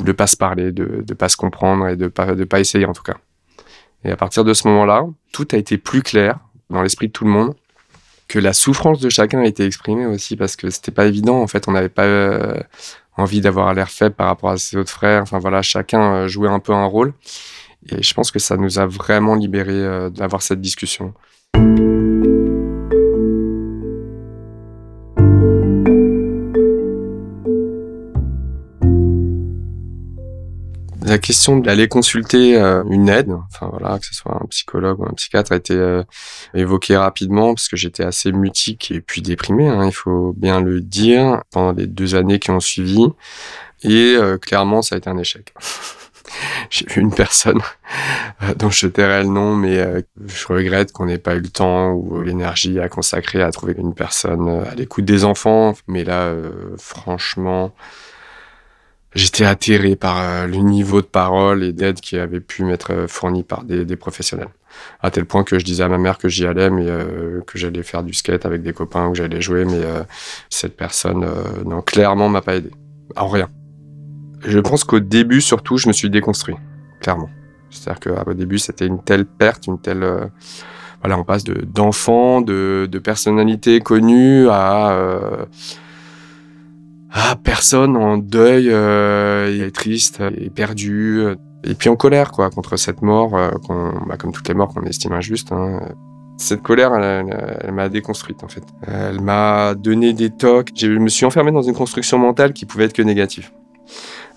de 0.00 0.12
pas 0.12 0.26
se 0.26 0.36
parler, 0.36 0.72
de 0.72 1.04
ne 1.08 1.14
pas 1.14 1.28
se 1.28 1.36
comprendre 1.36 1.88
et 1.88 1.96
de 1.96 2.08
pas 2.08 2.34
de 2.34 2.44
pas 2.44 2.60
essayer 2.60 2.86
en 2.86 2.92
tout 2.92 3.02
cas. 3.02 3.16
Et 4.04 4.10
à 4.10 4.16
partir 4.16 4.44
de 4.44 4.54
ce 4.54 4.66
moment-là, 4.68 5.04
tout 5.32 5.46
a 5.52 5.56
été 5.56 5.76
plus 5.78 6.02
clair 6.02 6.38
dans 6.70 6.82
l'esprit 6.82 7.08
de 7.08 7.12
tout 7.12 7.24
le 7.24 7.30
monde, 7.30 7.54
que 8.28 8.38
la 8.38 8.52
souffrance 8.52 9.00
de 9.00 9.08
chacun 9.08 9.40
a 9.40 9.46
été 9.46 9.64
exprimée 9.64 10.06
aussi 10.06 10.36
parce 10.36 10.56
que 10.56 10.70
c'était 10.70 10.92
pas 10.92 11.06
évident. 11.06 11.42
En 11.42 11.46
fait, 11.48 11.68
on 11.68 11.72
n'avait 11.72 11.88
pas 11.88 12.04
euh, 12.04 12.60
envie 13.16 13.40
d'avoir 13.40 13.74
l'air 13.74 13.90
faible 13.90 14.14
par 14.14 14.28
rapport 14.28 14.50
à 14.50 14.56
ses 14.56 14.76
autres 14.76 14.90
frères. 14.90 15.22
Enfin 15.22 15.38
voilà, 15.38 15.62
chacun 15.62 16.14
euh, 16.14 16.28
jouait 16.28 16.48
un 16.48 16.60
peu 16.60 16.72
un 16.72 16.86
rôle. 16.86 17.12
Et 17.90 18.02
je 18.02 18.14
pense 18.14 18.30
que 18.30 18.38
ça 18.38 18.56
nous 18.56 18.78
a 18.78 18.86
vraiment 18.86 19.34
libérés 19.34 19.72
euh, 19.72 20.10
d'avoir 20.10 20.42
cette 20.42 20.60
discussion. 20.60 21.12
La 31.10 31.18
question 31.18 31.56
d'aller 31.56 31.88
consulter 31.88 32.56
euh, 32.56 32.84
une 32.88 33.08
aide, 33.08 33.32
voilà, 33.60 33.98
que 33.98 34.06
ce 34.06 34.14
soit 34.14 34.40
un 34.40 34.46
psychologue 34.46 35.00
ou 35.00 35.06
un 35.06 35.12
psychiatre, 35.12 35.50
a 35.50 35.56
été 35.56 35.74
euh, 35.74 36.04
évoquée 36.54 36.96
rapidement 36.96 37.52
parce 37.52 37.68
que 37.68 37.76
j'étais 37.76 38.04
assez 38.04 38.30
mutique 38.30 38.92
et 38.92 39.00
puis 39.00 39.20
déprimé, 39.20 39.66
hein, 39.66 39.86
il 39.86 39.92
faut 39.92 40.32
bien 40.36 40.60
le 40.60 40.80
dire, 40.80 41.42
pendant 41.50 41.72
les 41.72 41.88
deux 41.88 42.14
années 42.14 42.38
qui 42.38 42.52
ont 42.52 42.60
suivi. 42.60 43.04
Et 43.82 44.14
euh, 44.16 44.38
clairement, 44.38 44.82
ça 44.82 44.94
a 44.94 44.98
été 44.98 45.10
un 45.10 45.18
échec. 45.18 45.52
j'ai 46.70 46.86
vu 46.86 47.00
une 47.00 47.12
personne 47.12 47.60
dont 48.56 48.70
je 48.70 48.86
tairai 48.86 49.24
le 49.24 49.30
nom, 49.30 49.56
mais 49.56 49.84
je 50.24 50.46
regrette 50.46 50.92
qu'on 50.92 51.06
n'ait 51.06 51.18
pas 51.18 51.34
eu 51.34 51.40
le 51.40 51.48
temps 51.48 51.90
ou 51.90 52.22
l'énergie 52.22 52.78
à 52.78 52.88
consacrer 52.88 53.42
à 53.42 53.50
trouver 53.50 53.74
une 53.76 53.94
personne 53.94 54.48
à 54.70 54.76
l'écoute 54.76 55.04
des 55.04 55.24
enfants. 55.24 55.74
Mais 55.88 56.04
là, 56.04 56.32
franchement, 56.78 57.72
j'étais 59.14 59.44
atterré 59.44 59.96
par 59.96 60.46
le 60.46 60.56
niveau 60.56 61.00
de 61.00 61.06
parole 61.06 61.64
et 61.64 61.72
d'aide 61.72 62.00
qui 62.00 62.18
avait 62.18 62.40
pu 62.40 62.64
m'être 62.64 63.06
fourni 63.08 63.42
par 63.42 63.64
des, 63.64 63.84
des, 63.84 63.96
professionnels. 63.96 64.50
À 65.00 65.10
tel 65.10 65.24
point 65.24 65.44
que 65.44 65.58
je 65.58 65.64
disais 65.64 65.82
à 65.82 65.88
ma 65.88 65.98
mère 65.98 66.18
que 66.18 66.28
j'y 66.28 66.46
allais, 66.46 66.70
mais 66.70 66.86
que 67.46 67.58
j'allais 67.58 67.82
faire 67.82 68.02
du 68.02 68.14
skate 68.14 68.46
avec 68.46 68.62
des 68.62 68.72
copains, 68.72 69.06
ou 69.06 69.12
que 69.12 69.18
j'allais 69.18 69.40
jouer, 69.40 69.64
mais 69.64 69.80
cette 70.48 70.76
personne, 70.76 71.26
non, 71.66 71.82
clairement, 71.82 72.28
m'a 72.28 72.40
pas 72.40 72.56
aidé. 72.56 72.70
En 73.16 73.26
rien. 73.26 73.48
Je 74.44 74.58
pense 74.58 74.84
qu'au 74.84 75.00
début, 75.00 75.40
surtout, 75.40 75.76
je 75.76 75.88
me 75.88 75.92
suis 75.92 76.08
déconstruit, 76.08 76.56
clairement. 77.00 77.28
C'est-à-dire 77.70 78.24
qu'au 78.24 78.34
début, 78.34 78.58
c'était 78.58 78.86
une 78.86 79.02
telle 79.02 79.24
perte, 79.26 79.66
une 79.66 79.78
telle. 79.78 80.02
Euh, 80.02 80.26
voilà, 81.02 81.18
on 81.18 81.24
passe 81.24 81.44
d'enfants, 81.44 82.40
de, 82.40 82.88
de, 82.90 82.98
personnalités 82.98 83.80
connues 83.80 84.48
à. 84.48 84.90
Euh, 84.92 85.44
à 87.12 87.36
personne 87.36 87.96
en 87.96 88.18
deuil 88.18 88.68
euh, 88.70 89.66
et 89.66 89.70
triste 89.70 90.22
et 90.36 90.50
perdu 90.50 91.24
et 91.64 91.74
puis 91.74 91.88
en 91.88 91.96
colère 91.96 92.30
quoi 92.30 92.50
contre 92.50 92.76
cette 92.76 93.02
mort 93.02 93.30
bah, 93.30 94.16
comme 94.18 94.32
toutes 94.32 94.48
les 94.48 94.54
morts 94.54 94.72
qu'on 94.72 94.82
estime 94.82 95.12
injustes 95.12 95.52
hein. 95.52 95.80
cette 96.36 96.62
colère 96.62 96.94
elle, 96.94 97.72
m'a 97.72 97.88
déconstruite 97.88 98.44
en 98.44 98.48
fait 98.48 98.62
elle 98.86 99.20
m'a 99.20 99.74
donné 99.74 100.12
des 100.12 100.30
tocs 100.30 100.70
je 100.76 100.86
me 100.86 101.08
suis 101.08 101.26
enfermé 101.26 101.52
dans 101.52 101.62
une 101.62 101.74
construction 101.74 102.18
mentale 102.18 102.52
qui 102.52 102.64
pouvait 102.64 102.84
être 102.84 102.92
que 102.92 103.02
négative 103.02 103.50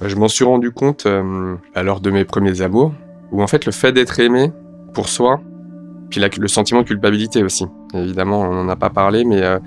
euh, 0.01 0.09
je 0.09 0.15
m'en 0.15 0.27
suis 0.27 0.45
rendu 0.45 0.71
compte 0.71 1.05
euh, 1.05 1.55
lors 1.75 1.99
de 1.99 2.11
mes 2.11 2.25
premiers 2.25 2.61
amours, 2.61 2.93
où 3.31 3.41
en 3.41 3.47
fait 3.47 3.65
le 3.65 3.71
fait 3.71 3.91
d'être 3.91 4.19
aimé 4.19 4.51
pour 4.93 5.09
soi, 5.09 5.41
puis 6.09 6.21
le 6.21 6.47
sentiment 6.47 6.81
de 6.81 6.87
culpabilité 6.87 7.43
aussi. 7.43 7.65
Évidemment, 7.93 8.41
on 8.41 8.53
n'en 8.53 8.69
a 8.69 8.75
pas 8.75 8.89
parlé, 8.89 9.23
mais, 9.25 9.41
euh, 9.41 9.59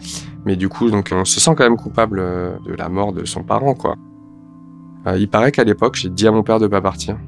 mais 0.46 0.56
du 0.56 0.68
coup, 0.68 0.90
donc, 0.90 1.10
on 1.12 1.24
se 1.24 1.40
sent 1.40 1.50
quand 1.56 1.64
même 1.64 1.76
coupable 1.76 2.18
de 2.64 2.74
la 2.74 2.88
mort 2.88 3.12
de 3.12 3.24
son 3.24 3.42
parent, 3.42 3.74
quoi. 3.74 3.96
il 5.18 5.28
paraît 5.28 5.52
qu'à 5.52 5.64
l'époque, 5.64 5.96
j'ai 5.96 6.08
dit 6.08 6.26
à 6.26 6.30
mon 6.30 6.42
père 6.42 6.58
de 6.58 6.66
pas 6.66 6.80
partir, 6.80 7.18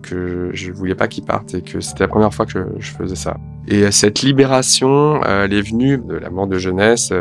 que 0.00 0.50
je 0.54 0.72
voulais 0.72 0.94
pas 0.94 1.08
qu'il 1.08 1.24
parte 1.24 1.54
et 1.54 1.62
que 1.62 1.80
c'était 1.80 2.04
la 2.04 2.08
première 2.08 2.32
fois 2.32 2.46
que 2.46 2.68
je 2.78 2.92
faisais 2.92 3.16
ça. 3.16 3.36
Et 3.68 3.90
cette 3.90 4.22
libération, 4.22 5.22
elle 5.22 5.52
est 5.52 5.62
venue 5.62 5.98
de 5.98 6.14
la 6.14 6.30
mort 6.30 6.46
de 6.46 6.56
jeunesse. 6.58 7.12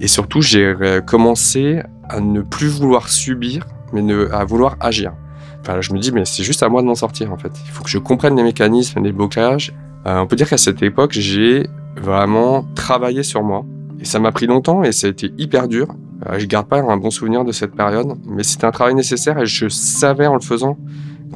et 0.00 0.08
surtout, 0.08 0.40
j'ai 0.40 0.74
commencé 1.06 1.82
à 2.08 2.20
ne 2.20 2.40
plus 2.40 2.68
vouloir 2.68 3.08
subir 3.08 3.66
mais 3.92 4.02
ne, 4.02 4.28
à 4.32 4.44
vouloir 4.44 4.76
agir. 4.80 5.12
Enfin, 5.60 5.80
je 5.80 5.92
me 5.92 5.98
dis, 5.98 6.12
mais 6.12 6.24
c'est 6.24 6.42
juste 6.42 6.62
à 6.62 6.68
moi 6.68 6.82
de 6.82 6.86
m'en 6.86 6.94
sortir, 6.94 7.32
en 7.32 7.36
fait. 7.36 7.52
Il 7.64 7.70
faut 7.70 7.82
que 7.82 7.90
je 7.90 7.98
comprenne 7.98 8.36
les 8.36 8.42
mécanismes, 8.42 9.02
les 9.02 9.12
blocages. 9.12 9.74
Euh, 10.06 10.18
on 10.18 10.26
peut 10.26 10.36
dire 10.36 10.48
qu'à 10.48 10.56
cette 10.56 10.82
époque, 10.82 11.12
j'ai 11.12 11.66
vraiment 11.96 12.64
travaillé 12.74 13.22
sur 13.22 13.42
moi. 13.42 13.64
Et 14.00 14.04
ça 14.04 14.20
m'a 14.20 14.32
pris 14.32 14.46
longtemps 14.46 14.82
et 14.82 14.92
ça 14.92 15.06
a 15.06 15.10
été 15.10 15.32
hyper 15.38 15.68
dur. 15.68 15.88
Euh, 16.26 16.38
je 16.38 16.46
garde 16.46 16.68
pas 16.68 16.80
un 16.80 16.96
bon 16.96 17.10
souvenir 17.10 17.44
de 17.44 17.52
cette 17.52 17.74
période, 17.74 18.14
mais 18.26 18.42
c'était 18.42 18.64
un 18.64 18.70
travail 18.70 18.94
nécessaire 18.94 19.38
et 19.38 19.46
je 19.46 19.68
savais 19.68 20.26
en 20.26 20.34
le 20.34 20.40
faisant 20.40 20.76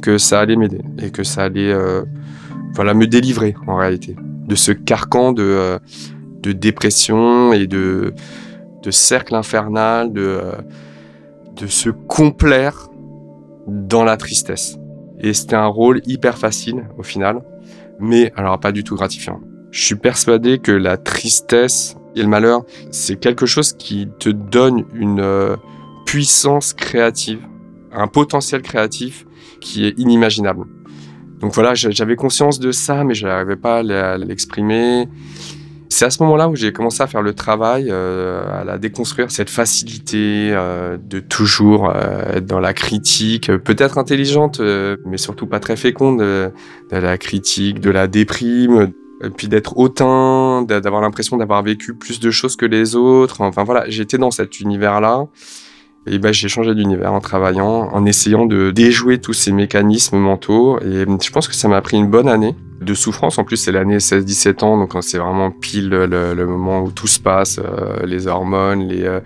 que 0.01 0.17
ça 0.17 0.39
allait 0.39 0.55
m'aider 0.55 0.81
et 1.01 1.11
que 1.11 1.23
ça 1.23 1.43
allait 1.43 1.71
euh, 1.71 2.03
voilà, 2.73 2.93
me 2.93 3.07
délivrer 3.07 3.55
en 3.67 3.75
réalité 3.75 4.15
de 4.47 4.55
ce 4.55 4.71
carcan 4.71 5.31
de, 5.31 5.43
euh, 5.43 5.79
de 6.41 6.51
dépression 6.51 7.53
et 7.53 7.67
de, 7.67 8.13
de 8.81 8.91
cercle 8.91 9.35
infernal, 9.35 10.11
de 10.11 10.39
de 11.55 11.67
se 11.67 11.89
complaire 11.89 12.89
dans 13.67 14.03
la 14.03 14.17
tristesse. 14.17 14.77
Et 15.19 15.33
c'était 15.33 15.55
un 15.55 15.67
rôle 15.67 16.01
hyper 16.05 16.37
facile 16.37 16.87
au 16.97 17.03
final, 17.03 17.43
mais 17.99 18.33
alors 18.35 18.59
pas 18.59 18.71
du 18.71 18.83
tout 18.83 18.95
gratifiant. 18.95 19.39
Je 19.73 19.85
suis 19.85 19.95
persuadé 19.95 20.59
que 20.59 20.71
la 20.71 20.97
tristesse 20.97 21.97
et 22.15 22.21
le 22.21 22.27
malheur, 22.27 22.63
c'est 22.91 23.19
quelque 23.19 23.47
chose 23.47 23.73
qui 23.73 24.07
te 24.19 24.29
donne 24.29 24.85
une 24.93 25.19
euh, 25.19 25.55
puissance 26.05 26.73
créative, 26.73 27.39
un 27.91 28.05
potentiel 28.07 28.61
créatif 28.61 29.25
qui 29.61 29.87
est 29.87 29.97
inimaginable. 29.97 30.65
Donc 31.39 31.55
voilà, 31.55 31.73
j'avais 31.73 32.15
conscience 32.15 32.59
de 32.59 32.71
ça, 32.71 33.03
mais 33.03 33.15
je 33.15 33.25
n'arrivais 33.25 33.55
pas 33.55 33.79
à 33.79 34.17
l'exprimer. 34.19 35.09
C'est 35.89 36.05
à 36.05 36.11
ce 36.11 36.21
moment-là 36.21 36.49
où 36.49 36.55
j'ai 36.55 36.71
commencé 36.71 37.01
à 37.01 37.07
faire 37.07 37.23
le 37.23 37.33
travail, 37.33 37.87
euh, 37.89 38.61
à 38.61 38.63
la 38.63 38.77
déconstruire, 38.77 39.31
cette 39.31 39.49
facilité 39.49 40.51
euh, 40.53 40.97
de 41.03 41.19
toujours 41.19 41.91
être 41.91 42.45
dans 42.45 42.59
la 42.59 42.73
critique, 42.73 43.51
peut-être 43.57 43.97
intelligente, 43.97 44.61
mais 45.03 45.17
surtout 45.17 45.47
pas 45.47 45.59
très 45.59 45.77
féconde, 45.77 46.19
de 46.19 46.51
la 46.91 47.17
critique, 47.17 47.79
de 47.79 47.89
la 47.89 48.05
déprime, 48.05 48.93
et 49.23 49.29
puis 49.29 49.47
d'être 49.47 49.77
hautain, 49.77 50.63
d'avoir 50.63 51.01
l'impression 51.01 51.37
d'avoir 51.37 51.63
vécu 51.63 51.93
plus 51.93 52.19
de 52.19 52.31
choses 52.31 52.55
que 52.55 52.65
les 52.65 52.95
autres. 52.95 53.41
Enfin 53.41 53.63
voilà, 53.63 53.85
j'étais 53.89 54.17
dans 54.17 54.31
cet 54.31 54.59
univers-là. 54.59 55.27
Et 56.05 56.19
ben, 56.19 56.33
j'ai 56.33 56.49
changé 56.49 56.75
d'univers 56.75 57.13
en 57.13 57.21
travaillant, 57.21 57.89
en 57.93 58.05
essayant 58.05 58.45
de 58.45 58.71
déjouer 58.71 59.19
tous 59.19 59.31
ces 59.31 59.53
mécanismes 59.53 60.17
mentaux. 60.17 60.77
Et 60.81 61.05
je 61.05 61.31
pense 61.31 61.47
que 61.47 61.55
ça 61.55 61.69
m'a 61.69 61.81
pris 61.81 61.95
une 61.95 62.07
bonne 62.07 62.27
année 62.27 62.55
de 62.81 62.93
souffrance. 62.93 63.37
En 63.37 63.45
plus, 63.45 63.55
c'est 63.55 63.71
l'année 63.71 63.99
16-17 63.99 64.65
ans, 64.65 64.77
donc 64.77 64.93
c'est 65.01 65.17
vraiment 65.17 65.49
pile 65.49 65.89
le, 65.89 66.45
moment 66.45 66.83
où 66.83 66.91
tout 66.91 67.07
se 67.07 67.19
passe, 67.19 67.59
euh, 67.63 68.05
les 68.05 68.27
hormones, 68.27 68.87
les... 68.87 69.03
Euh, 69.03 69.21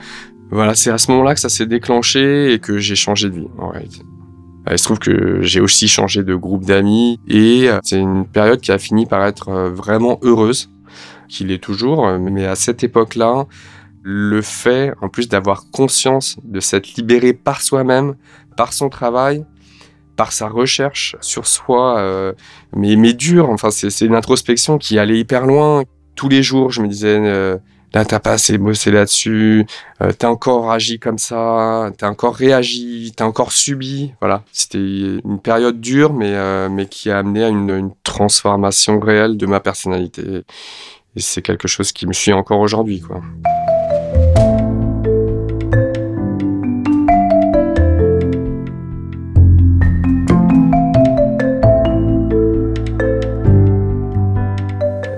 voilà, 0.52 0.76
c'est 0.76 0.92
à 0.92 0.98
ce 0.98 1.12
moment-là 1.12 1.34
que 1.34 1.40
ça 1.40 1.50
s'est 1.50 1.66
déclenché 1.66 2.54
et 2.54 2.60
que 2.60 2.78
j'ai 2.78 2.96
changé 2.96 3.30
de 3.30 3.36
vie, 3.36 3.48
en 3.58 3.70
réalité. 3.70 4.02
Euh, 4.68 4.74
il 4.74 4.80
se 4.80 4.84
trouve 4.84 5.00
que 5.00 5.42
j'ai 5.42 5.62
aussi 5.62 5.88
changé 5.88 6.24
de 6.24 6.36
groupe 6.36 6.66
d'amis 6.66 7.20
et 7.28 7.70
c'est 7.84 8.00
une 8.00 8.28
période 8.28 8.62
qui 8.62 8.72
a 8.72 8.78
fini 8.78 9.06
par 9.06 9.26
être 9.26 9.52
vraiment 9.70 10.20
heureuse, 10.22 10.70
qu'il 11.28 11.52
est 11.52 11.64
toujours, 11.64 12.08
mais 12.20 12.46
à 12.46 12.56
cette 12.56 12.84
époque-là, 12.84 13.46
le 14.04 14.42
fait, 14.42 14.94
en 15.02 15.10
plus 15.10 15.28
d'avoir 15.28 15.70
conscience 15.72 16.38
de 16.44 16.62
s'être 16.62 16.96
libéré 16.96 17.34
par 17.34 17.62
soi-même, 17.62 18.16
par 18.56 18.72
son 18.72 18.88
travail, 18.88 19.46
par 20.18 20.34
sa 20.34 20.50
recherche 20.50 21.16
sur 21.22 21.48
soi, 21.48 22.00
euh, 22.00 22.34
mais, 22.76 23.14
dur. 23.14 23.50
Enfin, 23.50 23.70
c'est 23.70 24.06
une 24.06 24.16
introspection 24.16 24.78
qui 24.78 25.00
allait 25.00 25.20
hyper 25.20 25.46
loin. 25.46 25.84
Tous 26.16 26.30
les 26.30 26.44
jours, 26.44 26.72
je 26.72 26.82
me 26.82 26.88
disais, 26.88 27.20
euh, 27.20 27.58
là, 27.94 28.06
t'as 28.06 28.20
pas 28.20 28.34
assez 28.34 28.58
bossé 28.58 28.92
là-dessus, 28.92 29.66
euh, 30.02 30.12
t'as 30.18 30.30
encore 30.30 30.72
agi 30.72 31.00
comme 31.00 31.18
ça, 31.18 31.92
t'as 31.98 32.10
encore 32.10 32.36
réagi, 32.36 33.14
t'as 33.16 33.26
encore 33.26 33.52
subi. 33.52 34.14
Voilà, 34.20 34.44
c'était 34.52 34.78
une 34.78 35.40
période 35.42 35.80
dure, 35.80 36.14
mais, 36.14 36.34
euh, 36.34 36.70
mais 36.70 36.88
qui 36.88 37.10
a 37.10 37.20
amené 37.20 37.44
à 37.44 37.50
une, 37.50 37.70
une 37.70 37.92
transformation 38.04 39.00
réelle 39.00 39.38
de 39.38 39.46
ma 39.46 39.60
personnalité. 39.60 40.44
Et 41.16 41.20
c'est 41.20 41.42
quelque 41.42 41.68
chose 41.68 41.92
qui 41.92 42.06
me 42.06 42.14
suit 42.14 42.34
encore 42.34 42.60
aujourd'hui, 42.60 43.02
quoi. 43.02 43.22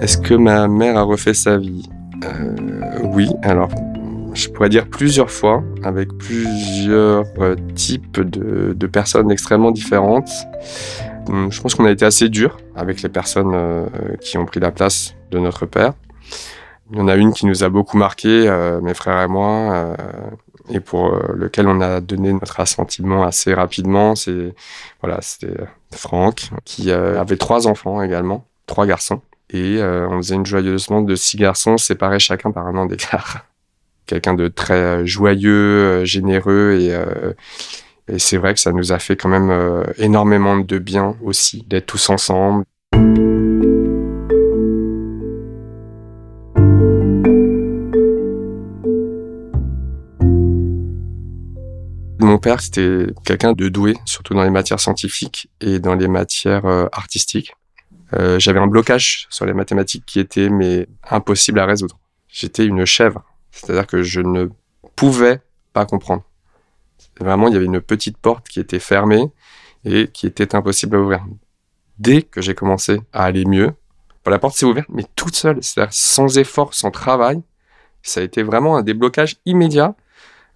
Est-ce 0.02 0.18
que 0.18 0.34
ma 0.34 0.68
mère 0.68 0.98
a 0.98 1.04
refait 1.04 1.34
sa 1.34 1.58
vie? 1.58 1.88
Oui, 3.20 3.28
alors 3.44 3.70
je 4.34 4.48
pourrais 4.48 4.70
dire 4.70 4.88
plusieurs 4.88 5.30
fois, 5.30 5.62
avec 5.84 6.08
plusieurs 6.18 7.26
euh, 7.40 7.58
types 7.76 8.22
de, 8.22 8.88
personnes 8.88 9.30
extrêmement 9.30 9.72
différentes. 9.72 10.32
Hum, 11.28 11.52
je 11.52 11.60
pense 11.60 11.76
qu'on 11.76 11.84
a 11.84 11.92
été 11.92 12.06
assez 12.06 12.30
dur 12.30 12.56
avec 12.78 13.02
les 13.02 13.10
personnes 13.10 13.52
euh, 13.54 13.88
qui 14.22 14.38
ont 14.38 14.46
pris 14.46 14.62
la 14.62 14.72
place 14.72 15.16
de 15.32 15.40
notre 15.40 15.66
père. 15.66 15.96
Il 16.92 16.98
y 16.98 17.02
en 17.02 17.10
a 17.10 17.18
une 17.18 17.34
qui 17.34 17.46
nous 17.46 17.66
a 17.66 17.68
beaucoup 17.68 17.98
marqué, 17.98 18.50
mes 18.82 18.94
frères 18.94 19.22
et 19.22 19.28
moi, 19.28 19.98
et 20.70 20.80
pour 20.80 21.20
lequel 21.34 21.68
on 21.68 21.82
a 21.82 22.00
donné 22.00 22.32
notre 22.32 22.62
assentiment 22.62 23.24
assez 23.24 23.54
rapidement. 23.54 24.16
C'est 24.16 24.56
voilà, 25.02 25.18
c'était 25.20 25.66
Franck 25.92 26.52
qui 26.64 26.90
avait 26.90 27.36
trois 27.36 27.68
enfants 27.68 28.02
également, 28.02 28.46
trois 28.66 28.86
garçons 28.86 29.22
et 29.51 29.77
euh, 29.77 30.08
on 30.10 30.18
faisait 30.18 30.36
une 30.36 30.46
joyeusement 30.46 31.01
de 31.01 31.15
six 31.15 31.38
garçons 31.38 31.77
séparés 31.77 32.20
chacun 32.20 32.51
par 32.51 32.68
un 32.68 32.75
an 32.77 32.86
d'écart. 32.86 33.46
Quelqu'un 34.06 34.34
de 34.34 34.48
très 34.48 34.74
euh, 34.74 35.06
joyeux, 35.06 35.51
euh, 35.51 36.06
généreux 36.06 36.77
et, 36.79 36.96
et 38.12 38.20
c'est 38.20 38.38
vrai 38.38 38.53
que 38.53 38.60
ça 38.60 38.72
nous 38.72 38.91
a 38.91 39.00
fait 39.00 39.15
quand 39.15 39.29
même 39.29 39.84
énormément 39.98 40.58
de 40.58 40.77
bien 40.79 41.15
aussi 41.24 41.63
d'être 41.68 41.86
tous 41.86 42.10
ensemble. 42.10 42.63
Mon 52.22 52.38
père, 52.38 52.62
c'était 52.62 53.08
quelqu'un 53.25 53.53
de 53.53 53.70
doué, 53.70 53.96
surtout 54.06 54.34
dans 54.34 54.44
les 54.44 54.50
matières 54.50 54.79
scientifiques 54.79 55.50
et 55.62 55.79
dans 55.79 55.96
les 55.96 56.08
matières 56.08 56.65
artistiques. 56.91 57.53
Euh, 58.13 58.39
j'avais 58.39 58.60
un 58.60 58.68
blocage 58.68 59.28
sur 59.30 59.46
les 59.46 59.54
mathématiques 59.54 60.06
qui 60.06 60.20
était 60.20 60.50
mais 60.50 60.88
impossible 61.10 61.60
à 61.60 61.66
résoudre. 61.66 62.00
J'étais 62.28 62.66
une 62.66 62.86
chèvre, 62.86 63.24
c'est-à-dire 63.51 63.88
que 63.88 64.01
je 64.01 64.22
ne 64.22 64.48
pouvais 64.96 65.42
pas 65.74 65.86
comprendre. 65.86 66.24
Vraiment, 67.20 67.48
il 67.48 67.54
y 67.54 67.58
avait 67.58 67.66
une 67.66 67.82
petite 67.82 68.18
porte 68.18 68.48
qui 68.48 68.60
était 68.60 68.80
fermée 68.80 69.25
et 69.86 70.08
qui 70.08 70.25
était 70.25 70.56
impossible 70.56 70.96
à 70.96 71.00
ouvrir. 71.00 71.25
Dès 71.98 72.22
que 72.22 72.42
j'ai 72.42 72.56
commencé 72.56 73.01
à 73.13 73.25
aller 73.25 73.46
mieux, 73.46 73.74
la 74.30 74.39
porte 74.39 74.56
s'est 74.56 74.66
ouverte, 74.66 74.89
mais 74.89 75.06
toute 75.16 75.36
seule, 75.36 75.62
c'est-à-dire 75.62 75.94
sans 75.94 76.38
effort, 76.38 76.74
sans 76.74 76.92
travail. 76.92 77.42
Ça 78.01 78.22
a 78.22 78.24
été 78.24 78.44
vraiment 78.44 78.78
un 78.78 78.82
déblocage 78.82 79.38
immédiat 79.46 79.96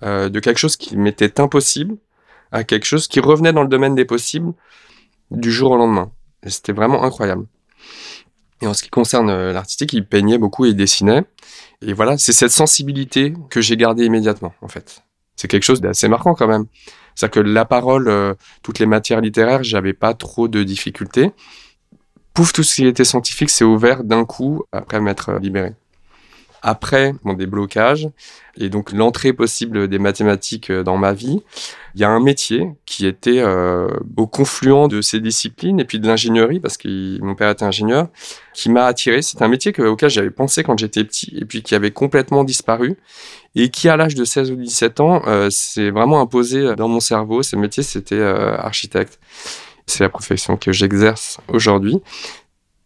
euh, 0.03 0.29
de 0.29 0.39
quelque 0.39 0.57
chose 0.57 0.77
qui 0.77 0.95
m'était 0.97 1.39
impossible 1.39 1.97
à 2.51 2.63
quelque 2.63 2.85
chose 2.85 3.07
qui 3.07 3.19
revenait 3.19 3.53
dans 3.53 3.63
le 3.63 3.67
domaine 3.67 3.95
des 3.95 4.05
possibles 4.05 4.53
du 5.31 5.51
jour 5.51 5.71
au 5.71 5.77
lendemain. 5.77 6.11
C'était 6.45 6.73
vraiment 6.73 7.03
incroyable. 7.03 7.45
Et 8.61 8.67
en 8.67 8.73
ce 8.73 8.83
qui 8.83 8.89
concerne 8.89 9.29
euh, 9.29 9.51
l'artistique, 9.51 9.93
il 9.93 10.05
peignait 10.05 10.37
beaucoup 10.37 10.65
et 10.65 10.73
dessinait. 10.73 11.23
Et 11.81 11.93
voilà, 11.93 12.17
c'est 12.17 12.33
cette 12.33 12.51
sensibilité 12.51 13.33
que 13.49 13.61
j'ai 13.61 13.75
gardée 13.75 14.05
immédiatement, 14.05 14.53
en 14.61 14.67
fait. 14.67 15.03
C'est 15.35 15.47
quelque 15.47 15.63
chose 15.63 15.81
d'assez 15.81 16.07
marquant 16.07 16.33
quand 16.33 16.47
même. 16.47 16.65
C'est-à-dire 17.15 17.33
que 17.33 17.39
la 17.41 17.65
parole, 17.65 18.07
euh, 18.07 18.33
toutes 18.61 18.79
les 18.79 18.85
matières 18.85 19.21
littéraires, 19.21 19.63
j'avais 19.63 19.93
pas 19.93 20.13
trop 20.13 20.47
de 20.47 20.63
difficultés. 20.63 21.31
Pouf, 22.33 22.53
tout 22.53 22.63
ce 22.63 22.75
qui 22.75 22.87
était 22.87 23.03
scientifique 23.03 23.49
s'est 23.49 23.65
ouvert 23.65 24.03
d'un 24.03 24.25
coup 24.25 24.63
après 24.71 24.99
m'être 24.99 25.33
libéré 25.39 25.75
après 26.63 27.13
mon 27.23 27.33
déblocage 27.33 28.09
et 28.57 28.69
donc 28.69 28.93
l'entrée 28.93 29.33
possible 29.33 29.87
des 29.87 29.99
mathématiques 29.99 30.69
euh, 30.69 30.83
dans 30.83 30.97
ma 30.97 31.11
vie, 31.13 31.41
il 31.95 32.01
y 32.01 32.03
a 32.03 32.09
un 32.09 32.19
métier 32.19 32.69
qui 32.85 33.05
était 33.05 33.39
euh, 33.39 33.87
au 34.15 34.27
confluent 34.27 34.87
de 34.87 35.01
ces 35.01 35.19
disciplines 35.19 35.79
et 35.79 35.85
puis 35.85 35.99
de 35.99 36.07
l'ingénierie 36.07 36.59
parce 36.59 36.77
que 36.77 37.19
mon 37.21 37.35
père 37.35 37.49
était 37.49 37.65
ingénieur 37.65 38.07
qui 38.53 38.69
m'a 38.69 38.85
attiré. 38.85 39.21
C'est 39.21 39.41
un 39.41 39.47
métier 39.47 39.73
auquel 39.79 40.09
j'avais 40.09 40.31
pensé 40.31 40.63
quand 40.63 40.77
j'étais 40.77 41.03
petit 41.03 41.35
et 41.39 41.45
puis 41.45 41.63
qui 41.63 41.75
avait 41.75 41.91
complètement 41.91 42.43
disparu 42.43 42.97
et 43.55 43.69
qui 43.69 43.89
à 43.89 43.97
l'âge 43.97 44.15
de 44.15 44.23
16 44.23 44.51
ou 44.51 44.55
17 44.55 44.99
ans 45.01 45.21
euh, 45.27 45.49
s'est 45.49 45.89
vraiment 45.89 46.21
imposé 46.21 46.75
dans 46.75 46.87
mon 46.87 47.01
cerveau. 47.01 47.43
Ce 47.43 47.55
métier, 47.55 47.83
c'était 47.83 48.21
architecte. 48.21 49.19
C'est 49.85 50.03
la 50.03 50.09
profession 50.09 50.55
que 50.55 50.71
j'exerce 50.71 51.39
aujourd'hui. 51.49 52.01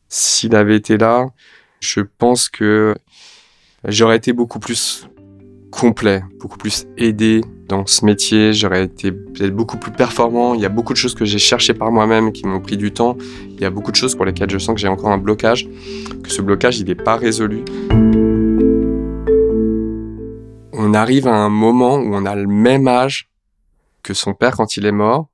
S'il 0.10 0.56
avait 0.56 0.76
été 0.76 0.98
là, 0.98 1.28
je 1.80 2.02
pense 2.02 2.50
que 2.50 2.96
j'aurais 3.86 4.18
été 4.18 4.34
beaucoup 4.34 4.60
plus 4.60 5.08
complet, 5.72 6.24
beaucoup 6.40 6.58
plus 6.58 6.88
aidé 6.98 7.42
dans 7.68 7.86
ce 7.86 8.06
métier, 8.06 8.54
j'aurais 8.54 8.86
été 8.86 9.12
peut-être 9.12 9.54
beaucoup 9.54 9.78
plus 9.78 9.92
performant. 9.92 10.54
Il 10.54 10.62
y 10.62 10.66
a 10.66 10.70
beaucoup 10.70 10.94
de 10.94 10.98
choses 10.98 11.14
que 11.14 11.26
j'ai 11.26 11.38
cherchées 11.38 11.74
par 11.74 11.92
moi-même 11.92 12.32
qui 12.32 12.46
m'ont 12.46 12.62
pris 12.62 12.78
du 12.78 12.92
temps. 12.92 13.18
Il 13.50 13.60
y 13.60 13.66
a 13.66 13.70
beaucoup 13.70 13.92
de 13.92 13.96
choses 13.98 14.16
pour 14.16 14.26
lesquelles 14.26 14.50
je 14.50 14.58
sens 14.58 14.76
que 14.76 14.82
j'ai 14.82 14.88
encore 14.88 15.12
un 15.12 15.18
blocage, 15.18 15.68
que 16.24 16.30
ce 16.30 16.42
blocage, 16.42 16.80
il 16.80 16.88
n'est 16.88 16.96
pas 16.96 17.18
résolu. 17.18 17.66
On 20.72 20.94
arrive 20.94 21.28
à 21.28 21.36
un 21.36 21.50
moment 21.50 21.96
où 21.96 22.16
on 22.16 22.26
a 22.26 22.36
le 22.36 22.48
même 22.48 22.88
âge 22.88 23.30
que 24.02 24.14
son 24.14 24.34
père 24.34 24.56
quand 24.56 24.78
il 24.78 24.86
est 24.86 24.92
mort. 24.94 25.28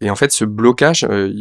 Et 0.00 0.10
en 0.10 0.16
fait, 0.16 0.32
ce 0.32 0.44
blocage, 0.44 1.06
euh, 1.08 1.32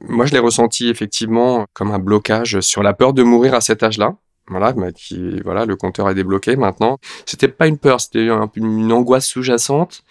moi, 0.00 0.24
je 0.24 0.32
l'ai 0.32 0.38
ressenti 0.38 0.88
effectivement 0.88 1.66
comme 1.74 1.92
un 1.92 1.98
blocage 1.98 2.60
sur 2.60 2.82
la 2.82 2.94
peur 2.94 3.12
de 3.12 3.22
mourir 3.22 3.52
à 3.54 3.60
cet 3.60 3.82
âge-là 3.82 4.16
voilà, 4.48 4.72
bah, 4.72 4.92
qui, 4.92 5.40
voilà, 5.40 5.64
le 5.64 5.76
compteur 5.76 6.08
est 6.10 6.14
débloqué 6.14 6.56
maintenant. 6.56 6.98
C'était 7.26 7.48
pas 7.48 7.66
une 7.66 7.78
peur, 7.78 8.00
c'était 8.00 8.28
une 8.56 8.92
angoisse 8.92 9.26
sous-jacente 9.26 10.04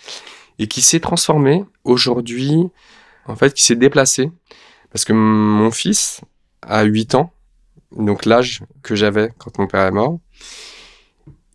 et 0.59 0.67
qui 0.67 0.81
s'est 0.81 0.99
transformée 0.99 1.65
aujourd'hui, 1.83 2.69
en 3.27 3.35
fait, 3.35 3.53
qui 3.53 3.63
s'est 3.63 3.75
déplacée 3.75 4.31
parce 4.91 5.05
que 5.05 5.13
mon 5.13 5.71
fils 5.71 6.21
a 6.61 6.83
8 6.83 7.15
ans, 7.15 7.33
donc 7.97 8.25
l'âge 8.25 8.63
que 8.83 8.95
j'avais 8.95 9.31
quand 9.39 9.57
mon 9.57 9.67
père 9.67 9.85
est 9.85 9.91
mort. 9.91 10.19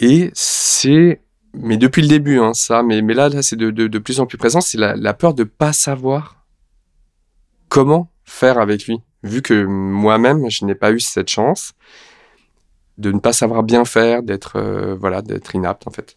Et 0.00 0.30
c'est, 0.35 1.23
mais 1.54 1.76
depuis 1.76 2.02
le 2.02 2.08
début, 2.08 2.40
hein, 2.40 2.52
ça, 2.52 2.82
mais, 2.82 3.00
mais 3.00 3.14
là, 3.14 3.28
là 3.28 3.42
c'est 3.42 3.56
de, 3.56 3.99
plus 3.99 4.20
en 4.20 4.26
plus 4.26 4.38
présent, 4.38 4.61
c'est 4.61 4.78
la, 4.78 4.97
la 4.97 5.14
peur 5.14 5.35
de 5.35 5.44
pas 5.44 5.73
savoir 5.73 6.44
comment 7.68 8.11
faire 8.25 8.58
avec 8.58 8.87
lui. 8.87 9.00
Vu 9.23 9.40
que 9.40 9.64
moi-même, 9.64 10.49
je 10.50 10.64
n'ai 10.64 10.75
pas 10.75 10.92
eu 10.92 11.00
cette 11.00 11.28
chance, 11.28 11.73
de 12.99 13.12
ne 13.12 13.21
pas 13.21 13.33
savoir 13.33 13.62
bien 13.62 13.85
faire, 13.85 14.23
d'être 14.23 14.57
euh, 14.57 14.97
voilà, 14.99 15.23
d'être 15.23 15.55
inapte 15.55 15.87
en 15.87 15.90
fait. 15.90 16.17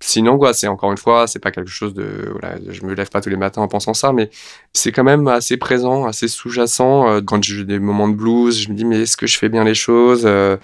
C'est 0.00 0.20
une 0.20 0.28
angoisse 0.28 0.62
et 0.62 0.68
encore 0.68 0.90
une 0.90 0.98
fois, 0.98 1.26
c'est 1.26 1.38
pas 1.38 1.50
quelque 1.50 1.70
chose 1.70 1.94
de 1.94 2.28
voilà, 2.32 2.56
je 2.68 2.84
me 2.84 2.92
lève 2.94 3.08
pas 3.08 3.20
tous 3.20 3.30
les 3.30 3.36
matins 3.36 3.62
en 3.62 3.68
pensant 3.68 3.94
ça, 3.94 4.12
mais 4.12 4.30
c'est 4.72 4.92
quand 4.92 5.04
même 5.04 5.26
assez 5.26 5.56
présent, 5.56 6.04
assez 6.04 6.28
sous-jacent. 6.28 7.08
Euh, 7.08 7.20
quand 7.24 7.42
j'ai 7.42 7.64
des 7.64 7.78
moments 7.78 8.08
de 8.08 8.14
blues, 8.14 8.60
je 8.60 8.68
me 8.68 8.74
dis 8.74 8.84
mais 8.84 9.02
est-ce 9.02 9.16
que 9.16 9.26
je 9.26 9.38
fais 9.38 9.48
bien 9.48 9.64
les 9.64 9.74
choses 9.74 10.24
euh, 10.26 10.56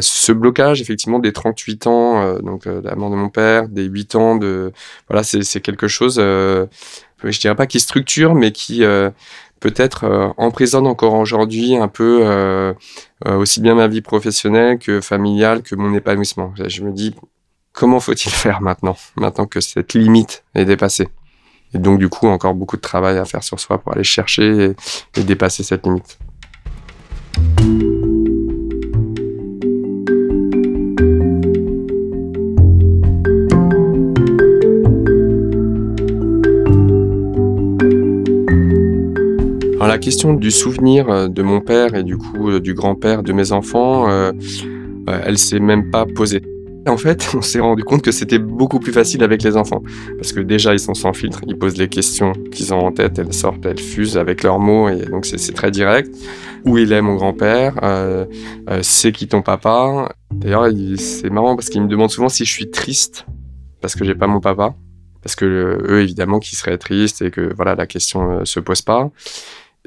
Ce 0.00 0.32
blocage 0.32 0.80
effectivement 0.80 1.18
des 1.18 1.32
38 1.32 1.86
ans, 1.86 2.38
donc 2.40 2.64
la 2.64 2.96
mort 2.96 3.10
de 3.10 3.16
mon 3.16 3.28
père, 3.28 3.68
des 3.68 3.84
8 3.84 4.14
ans 4.16 4.36
de 4.36 4.72
voilà, 5.08 5.22
c'est 5.22 5.60
quelque 5.60 5.88
chose, 5.88 6.16
je 6.16 7.40
dirais 7.40 7.56
pas 7.56 7.66
qui 7.66 7.80
structure, 7.80 8.34
mais 8.34 8.50
qui 8.50 8.84
peut-être 9.60 10.04
euh, 10.04 10.28
emprisonne 10.38 10.86
encore 10.86 11.14
aujourd'hui 11.14 11.76
un 11.76 11.88
peu 11.88 12.20
euh, 12.22 12.72
euh, 13.26 13.36
aussi 13.36 13.60
bien 13.60 13.74
ma 13.74 13.86
vie 13.86 14.00
professionnelle 14.00 14.78
que 14.78 15.00
familiale 15.00 15.62
que 15.62 15.74
mon 15.74 15.94
épanouissement. 15.94 16.52
Je 16.66 16.82
me 16.82 16.92
dis 16.92 17.14
comment 17.72 18.00
faut-il 18.00 18.30
faire 18.32 18.60
maintenant, 18.60 18.96
maintenant 19.16 19.46
que 19.46 19.60
cette 19.60 19.94
limite 19.94 20.44
est 20.54 20.64
dépassée? 20.64 21.08
Et 21.72 21.78
donc 21.78 22.00
du 22.00 22.08
coup 22.08 22.26
encore 22.26 22.54
beaucoup 22.54 22.76
de 22.76 22.82
travail 22.82 23.18
à 23.18 23.24
faire 23.24 23.44
sur 23.44 23.60
soi 23.60 23.78
pour 23.78 23.92
aller 23.92 24.02
chercher 24.02 24.74
et 25.16 25.22
dépasser 25.22 25.62
cette 25.62 25.86
limite. 25.86 26.18
La 39.90 39.98
question 39.98 40.34
du 40.34 40.52
souvenir 40.52 41.10
euh, 41.10 41.26
de 41.26 41.42
mon 41.42 41.60
père 41.60 41.96
et 41.96 42.04
du 42.04 42.16
coup 42.16 42.48
euh, 42.48 42.60
du 42.60 42.74
grand-père 42.74 43.24
de 43.24 43.32
mes 43.32 43.50
enfants, 43.50 44.08
euh, 44.08 44.30
elle 45.08 45.36
s'est 45.36 45.58
même 45.58 45.90
pas 45.90 46.06
posée. 46.06 46.42
En 46.86 46.96
fait, 46.96 47.28
on 47.34 47.42
s'est 47.42 47.58
rendu 47.58 47.82
compte 47.82 48.00
que 48.00 48.12
c'était 48.12 48.38
beaucoup 48.38 48.78
plus 48.78 48.92
facile 48.92 49.24
avec 49.24 49.42
les 49.42 49.56
enfants. 49.56 49.82
Parce 50.16 50.32
que 50.32 50.38
déjà, 50.38 50.74
ils 50.74 50.78
sont 50.78 50.94
sans 50.94 51.12
filtre, 51.12 51.40
ils 51.48 51.58
posent 51.58 51.76
les 51.76 51.88
questions 51.88 52.34
qu'ils 52.52 52.72
ont 52.72 52.86
en 52.86 52.92
tête, 52.92 53.18
elles 53.18 53.32
sortent, 53.32 53.66
elles 53.66 53.80
fusent 53.80 54.16
avec 54.16 54.44
leurs 54.44 54.60
mots, 54.60 54.88
et 54.88 55.06
donc 55.06 55.26
c'est 55.26 55.54
très 55.54 55.72
direct. 55.72 56.08
Où 56.64 56.78
il 56.78 56.92
est 56.92 57.02
mon 57.02 57.16
grand-père 57.16 57.74
C'est 58.82 59.10
qui 59.10 59.26
ton 59.26 59.42
papa? 59.42 60.14
D'ailleurs, 60.30 60.68
c'est 60.98 61.30
marrant 61.30 61.56
parce 61.56 61.68
qu'ils 61.68 61.82
me 61.82 61.88
demandent 61.88 62.10
souvent 62.10 62.28
si 62.28 62.44
je 62.44 62.52
suis 62.52 62.70
triste 62.70 63.26
parce 63.80 63.96
que 63.96 64.04
j'ai 64.04 64.14
pas 64.14 64.28
mon 64.28 64.40
papa. 64.40 64.74
Parce 65.22 65.34
que 65.34 65.46
eux, 65.88 66.00
évidemment, 66.00 66.38
qui 66.38 66.54
seraient 66.54 66.78
tristes 66.78 67.22
et 67.22 67.30
que 67.30 67.52
voilà, 67.54 67.74
la 67.74 67.86
question 67.86 68.44
se 68.44 68.60
pose 68.60 68.82
pas. 68.82 69.10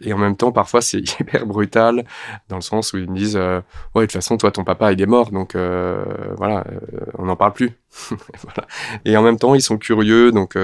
Et 0.01 0.11
en 0.13 0.17
même 0.17 0.35
temps, 0.35 0.51
parfois, 0.51 0.81
c'est 0.81 0.99
hyper 1.19 1.45
brutal, 1.45 2.03
dans 2.49 2.55
le 2.55 2.61
sens 2.61 2.93
où 2.93 2.97
ils 2.97 3.09
me 3.09 3.15
disent 3.15 3.35
euh, 3.37 3.61
Ouais, 3.95 4.03
de 4.03 4.07
toute 4.07 4.13
façon, 4.13 4.37
toi, 4.37 4.51
ton 4.51 4.63
papa, 4.63 4.91
il 4.91 5.01
est 5.01 5.05
mort, 5.05 5.31
donc 5.31 5.55
euh, 5.55 6.03
voilà, 6.37 6.65
euh, 6.71 6.99
on 7.17 7.25
n'en 7.25 7.35
parle 7.35 7.53
plus. 7.53 7.71
voilà. 8.09 8.67
Et 9.05 9.15
en 9.15 9.21
même 9.21 9.37
temps, 9.37 9.53
ils 9.53 9.61
sont 9.61 9.77
curieux, 9.77 10.31
donc 10.31 10.57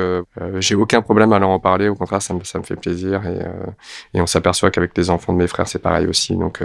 j'ai 0.57 0.75
aucun 0.75 1.01
problème 1.01 1.31
à 1.33 1.39
leur 1.39 1.49
en 1.49 1.59
parler. 1.59 1.87
Au 1.89 1.95
contraire, 1.95 2.21
ça 2.21 2.33
me, 2.33 2.43
ça 2.43 2.57
me 2.57 2.63
fait 2.63 2.75
plaisir. 2.75 3.25
Et, 3.27 3.39
et 4.17 4.21
on 4.21 4.25
s'aperçoit 4.25 4.71
qu'avec 4.71 4.97
les 4.97 5.09
enfants 5.09 5.33
de 5.33 5.37
mes 5.37 5.47
frères, 5.47 5.67
c'est 5.67 5.79
pareil 5.79 6.07
aussi. 6.07 6.35
Donc, 6.35 6.63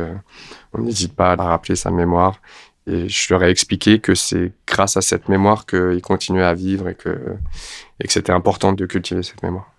on 0.72 0.78
n'hésite 0.78 1.14
pas 1.14 1.32
à 1.32 1.36
rappeler 1.36 1.76
sa 1.76 1.90
mémoire. 1.90 2.40
Et 2.86 3.08
je 3.08 3.32
leur 3.32 3.42
ai 3.42 3.50
expliqué 3.50 3.98
que 3.98 4.14
c'est 4.14 4.52
grâce 4.66 4.96
à 4.96 5.00
cette 5.02 5.28
mémoire 5.28 5.66
qu'ils 5.66 6.02
continuaient 6.02 6.44
à 6.44 6.54
vivre 6.54 6.88
et 6.88 6.94
que, 6.94 7.36
et 8.00 8.06
que 8.06 8.12
c'était 8.12 8.32
important 8.32 8.72
de 8.72 8.84
cultiver 8.86 9.22
cette 9.22 9.42
mémoire 9.42 9.73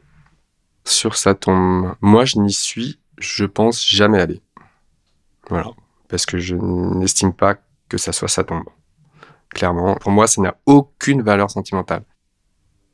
sur 0.86 1.16
sa 1.16 1.34
tombe. 1.34 1.96
Moi, 2.02 2.26
je 2.26 2.40
n'y 2.40 2.54
suis, 2.54 3.00
je 3.18 3.46
pense, 3.46 3.86
jamais 3.86 4.22
allé. 4.22 4.42
Voilà. 5.50 5.72
Parce 6.08 6.26
que 6.26 6.38
je 6.38 6.56
n'estime 6.56 7.34
pas 7.34 7.56
que 7.90 7.98
ça 7.98 8.12
soit 8.12 8.28
sa 8.28 8.44
tombe. 8.44 8.64
Clairement. 9.50 9.96
Pour 9.96 10.12
moi, 10.12 10.28
ça 10.28 10.42
n'a 10.42 10.56
aucune 10.66 11.22
valeur 11.22 11.50
sentimentale. 11.50 12.04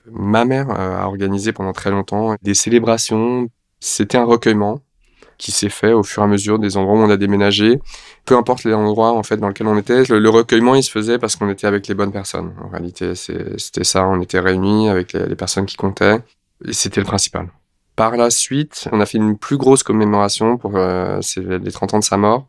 Ma 0.09 0.45
mère 0.45 0.69
euh, 0.71 1.01
a 1.01 1.05
organisé 1.05 1.53
pendant 1.53 1.73
très 1.73 1.91
longtemps 1.91 2.35
des 2.41 2.53
célébrations. 2.53 3.47
C'était 3.79 4.17
un 4.17 4.25
recueillement 4.25 4.79
qui 5.37 5.51
s'est 5.51 5.69
fait 5.69 5.91
au 5.91 6.03
fur 6.03 6.21
et 6.21 6.25
à 6.25 6.27
mesure 6.27 6.59
des 6.59 6.77
endroits 6.77 6.95
où 6.95 6.99
on 6.99 7.09
a 7.09 7.17
déménagé. 7.17 7.79
Peu 8.25 8.37
importe 8.37 8.63
les 8.63 8.73
endroits 8.73 9.11
en 9.11 9.23
fait 9.23 9.37
dans 9.37 9.47
lesquels 9.47 9.67
on 9.67 9.77
était, 9.77 10.03
le, 10.03 10.29
recueillement 10.29 10.75
il 10.75 10.83
se 10.83 10.91
faisait 10.91 11.17
parce 11.17 11.35
qu'on 11.35 11.49
était 11.49 11.65
avec 11.65 11.87
les 11.87 11.95
bonnes 11.95 12.11
personnes. 12.11 12.53
En 12.63 12.69
réalité, 12.69 13.15
c'était 13.15 13.83
ça. 13.83 14.05
On 14.05 14.21
était 14.21 14.39
réunis 14.39 14.89
avec 14.89 15.13
les 15.13 15.35
personnes 15.35 15.65
qui 15.65 15.77
comptaient 15.77 16.19
et 16.63 16.73
c'était 16.73 17.01
le 17.01 17.07
principal. 17.07 17.49
Par 18.01 18.17
la 18.17 18.31
suite, 18.31 18.89
on 18.91 18.99
a 18.99 19.05
fait 19.05 19.19
une 19.19 19.37
plus 19.37 19.57
grosse 19.57 19.83
commémoration 19.83 20.57
pour 20.57 20.75
euh, 20.75 21.19
les 21.37 21.71
30 21.71 21.93
ans 21.93 21.99
de 21.99 22.03
sa 22.03 22.17
mort, 22.17 22.47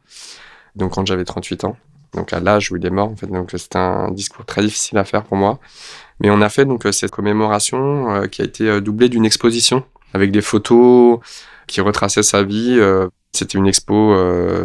donc 0.76 0.94
quand 0.94 1.06
j'avais 1.06 1.26
38 1.26 1.64
ans, 1.64 1.76
donc 2.14 2.32
à 2.32 2.40
l'âge 2.40 2.72
où 2.72 2.76
il 2.76 2.86
est 2.86 2.90
mort 2.90 3.10
en 3.10 3.16
fait. 3.16 3.26
Donc 3.26 3.50
c'était 3.50 3.76
un 3.76 4.10
discours 4.12 4.46
très 4.46 4.62
difficile 4.62 4.96
à 4.96 5.04
faire 5.04 5.24
pour 5.24 5.36
moi, 5.36 5.58
mais 6.20 6.30
on 6.30 6.40
a 6.40 6.48
fait 6.48 6.64
donc 6.64 6.88
cette 6.90 7.10
commémoration 7.10 8.14
euh, 8.14 8.26
qui 8.28 8.40
a 8.40 8.46
été 8.46 8.66
euh, 8.66 8.80
doublée 8.80 9.10
d'une 9.10 9.26
exposition 9.26 9.84
avec 10.14 10.30
des 10.30 10.40
photos 10.40 11.18
qui 11.66 11.82
retraçaient 11.82 12.22
sa 12.22 12.42
vie. 12.42 12.80
C'était 13.32 13.58
une 13.58 13.66
expo 13.66 14.16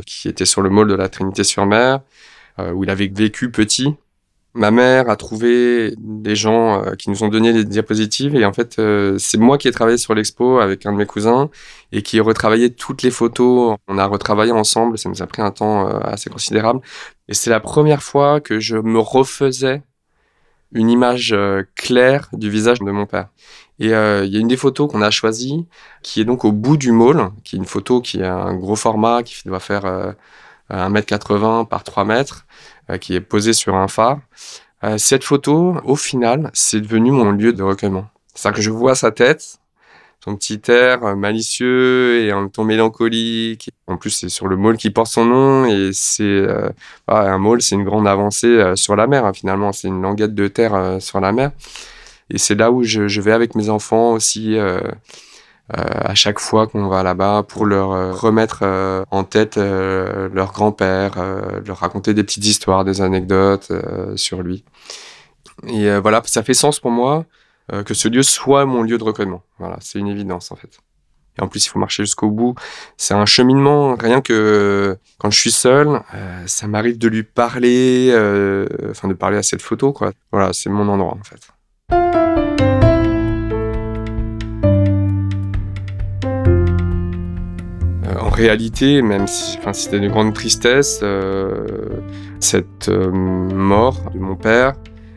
qui 0.06 0.30
était 0.30 0.46
sur 0.46 0.62
le 0.62 0.70
mall 0.70 0.88
de 0.88 0.96
la 0.96 1.10
Trinité-sur-Mer 1.10 2.00
où 2.74 2.86
il 2.86 2.90
avait 2.90 3.12
vécu 3.14 3.52
petit 3.52 3.94
Ma 4.54 4.72
mère 4.72 5.10
a 5.10 5.16
trouvé 5.16 5.94
des 6.00 6.36
gens 6.36 6.84
euh, 6.84 6.96
qui 6.96 7.12
nous 7.12 7.24
ont 7.24 7.28
donné 7.28 7.54
les 7.54 7.64
diapositives 7.64 8.36
et 8.36 8.44
en 8.44 8.54
fait, 8.54 8.80
euh, 8.80 9.18
c'est 9.20 9.38
moi 9.38 9.58
qui 9.58 9.68
ai 9.68 9.72
travaillé 9.72 9.98
sur 9.98 10.16
l'expo 10.16 10.60
avec 10.60 10.86
un 10.86 10.94
de 10.94 10.98
mes 10.98 11.06
cousins 11.06 11.50
et 11.92 12.02
qui 12.02 12.18
ai 12.18 12.22
retravaillé 12.22 12.74
toutes 12.74 13.04
les 13.04 13.12
photos. 13.12 13.78
On 13.88 13.98
a 14.00 14.06
retravaillé 14.08 14.52
ensemble, 14.52 14.98
ça 14.98 15.10
nous 15.10 15.22
a 15.22 15.28
pris 15.28 15.42
un 15.44 15.52
temps 15.52 15.88
euh, 15.88 16.00
assez 16.02 16.30
considérable. 16.32 16.82
Et 17.28 17.34
c'est 17.36 17.52
la 17.52 17.60
première 17.60 18.02
fois 18.02 18.42
que 18.42 18.60
je 18.60 18.78
me 18.78 19.00
refaisais 19.00 19.84
une 20.74 20.90
image 20.90 21.36
claire 21.76 22.28
du 22.34 22.50
visage 22.50 22.80
de 22.80 22.92
mon 22.92 23.06
père. 23.06 23.30
Et 23.80 23.88
il 23.88 23.92
y 23.92 23.94
a 24.38 24.40
une 24.40 24.48
des 24.50 24.58
photos 24.58 24.92
qu'on 24.92 25.02
a 25.02 25.12
choisies 25.12 25.66
qui 26.04 26.20
est 26.20 26.26
donc 26.26 26.44
au 26.44 26.52
bout 26.52 26.76
du 26.78 26.92
môle, 26.92 27.30
qui 27.46 27.56
est 27.56 27.60
une 27.60 27.66
photo 27.66 28.02
qui 28.02 28.22
a 28.22 28.36
un 28.36 28.56
gros 28.56 28.76
format, 28.76 29.24
qui 29.24 29.48
doit 29.48 29.62
faire 29.62 30.16
1m80 30.70 31.68
par 31.68 31.84
3 31.84 32.06
mètres, 32.06 32.46
euh, 32.46 32.77
qui 33.00 33.16
est 33.16 33.22
posée 33.22 33.54
sur 33.54 33.76
un 33.76 33.88
phare. 33.88 34.20
Euh, 34.84 34.98
cette 34.98 35.24
photo, 35.24 35.76
au 35.84 35.96
final, 35.96 36.52
c'est 36.54 36.82
devenu 36.82 37.12
mon 37.12 37.32
lieu 37.32 37.54
de 37.54 37.64
recueillement. 37.64 38.08
C'est-à-dire 38.34 38.58
que 38.58 38.62
je 38.62 38.70
vois 38.70 38.96
sa 38.96 39.12
tête, 39.12 39.60
son 40.24 40.36
petit 40.36 40.62
air 40.68 41.04
euh, 41.04 41.16
malicieux 41.16 42.22
et 42.22 42.32
en 42.32 42.42
même 42.42 42.52
temps 42.52 42.64
mélancolique. 42.64 43.72
En 43.88 43.98
plus, 43.98 44.12
c'est 44.12 44.30
sur 44.30 44.48
le 44.48 44.56
môle 44.56 44.78
qui 44.78 44.92
porte 44.92 45.12
son 45.12 45.26
nom 45.26 45.66
et 45.66 45.90
c'est 45.94 46.46
un 47.08 47.38
môle, 47.38 47.62
c'est 47.62 47.76
une 47.76 47.84
grande 47.84 48.08
avancée 48.08 48.74
sur 48.76 48.96
la 48.96 49.08
mer. 49.08 49.26
Hein, 49.26 49.34
finalement, 49.34 49.72
c'est 49.72 49.88
une 49.88 50.02
languette 50.02 50.36
de 50.36 50.48
terre 50.48 50.98
sur 51.00 51.20
la 51.20 51.32
mer. 51.32 51.52
Et 52.30 52.38
c'est 52.38 52.56
là 52.56 52.72
où 52.72 52.84
je, 52.84 53.22
vais 53.22 53.32
avec 53.32 53.56
mes 53.56 53.70
enfants 53.70 54.12
aussi 54.12 54.58
euh, 54.58 54.82
à 55.74 56.16
chaque 56.16 56.40
fois 56.40 56.68
qu'on 56.68 56.88
va 56.88 57.04
là-bas 57.04 57.44
pour 57.44 57.66
leur 57.66 57.92
euh, 57.92 58.12
remettre 58.14 58.60
euh, 58.62 59.04
en 59.12 59.24
tête 59.24 59.58
leur 59.58 60.54
grand-père, 60.54 61.16
leur 61.66 61.78
raconter 61.78 62.14
des 62.14 62.24
petites 62.24 62.46
histoires, 62.46 62.86
des 62.86 63.02
anecdotes 63.02 63.72
sur 64.16 64.42
lui. 64.44 64.64
Et 65.68 65.90
voilà, 66.00 66.22
ça 66.26 66.44
fait 66.44 66.54
sens 66.54 66.80
pour 66.80 66.92
moi 66.92 67.26
que 67.86 67.94
ce 67.94 68.08
lieu 68.08 68.24
soit 68.24 68.66
mon 68.66 68.84
lieu 68.84 68.98
de 68.98 69.04
recueillement. 69.04 69.42
Voilà, 69.60 69.78
c'est 69.82 70.00
une 70.00 70.08
évidence 70.08 70.52
en 70.52 70.56
fait. 70.56 70.80
Et 71.40 71.44
en 71.44 71.48
plus, 71.48 71.66
il 71.66 71.70
faut 71.70 71.80
marcher 71.80 72.04
jusqu'au 72.04 72.32
bout. 72.32 72.56
C'est 72.98 73.14
un 73.14 73.26
cheminement, 73.26 73.96
rien 73.96 74.22
que 74.22 74.98
quand 75.20 75.30
je 75.30 75.40
suis 75.40 75.52
seul, 75.52 76.02
ça 76.46 76.68
m'arrive 76.68 76.98
de 76.98 77.08
lui 77.08 77.24
parler, 77.24 78.12
enfin 78.90 79.08
de 79.08 79.14
parler 79.14 79.38
à 79.38 79.44
cette 79.44 79.62
photo, 79.62 79.94
quoi. 79.94 80.12
Voilà, 80.32 80.54
c'est 80.54 80.70
mon 80.70 80.88
endroit 80.88 81.18
en 81.20 81.24
fait. 81.24 82.27
Réalité, 88.38 89.02
même 89.02 89.28
si 89.28 89.58
enfin, 89.58 89.74
c'était 89.74 89.98
une 89.98 90.10
grande 90.10 90.34
tristesse, 90.34 91.00
euh, 91.02 91.66
cette 92.40 92.88
euh, 92.88 93.10
mort 93.12 94.12
de 94.14 94.20
mon 94.20 94.36
père 94.36 94.76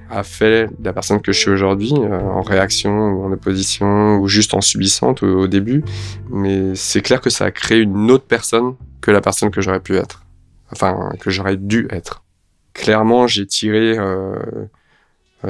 a 0.09 0.22
fait 0.22 0.68
la 0.83 0.92
personne 0.92 1.20
que 1.20 1.30
je 1.30 1.38
suis 1.38 1.50
aujourd'hui, 1.50 1.92
euh, 1.96 2.18
en 2.18 2.40
réaction 2.40 2.90
ou 2.90 3.24
en 3.24 3.30
opposition 3.30 4.16
ou 4.16 4.26
juste 4.26 4.54
en 4.54 4.62
subissant 4.62 5.14
au, 5.20 5.46
début. 5.46 5.85
Mais 6.30 6.74
c'est 6.74 7.02
clair 7.02 7.20
que 7.20 7.30
ça 7.30 7.44
a 7.44 7.50
créé 7.50 7.80
une 7.80 8.11
autre 8.11 8.24
personne 8.24 8.74
que 9.02 9.11
la 9.11 9.20
personne 9.20 9.50
que 9.50 9.61
j'aurais 9.61 9.80
pu 9.80 9.96
être, 9.96 10.24
enfin 10.72 11.11
que 11.20 11.30
j'aurais 11.30 11.59
dû 11.59 11.87
être. 11.90 12.24
Clairement, 12.72 13.26
j'ai 13.26 13.46
tiré 13.46 13.96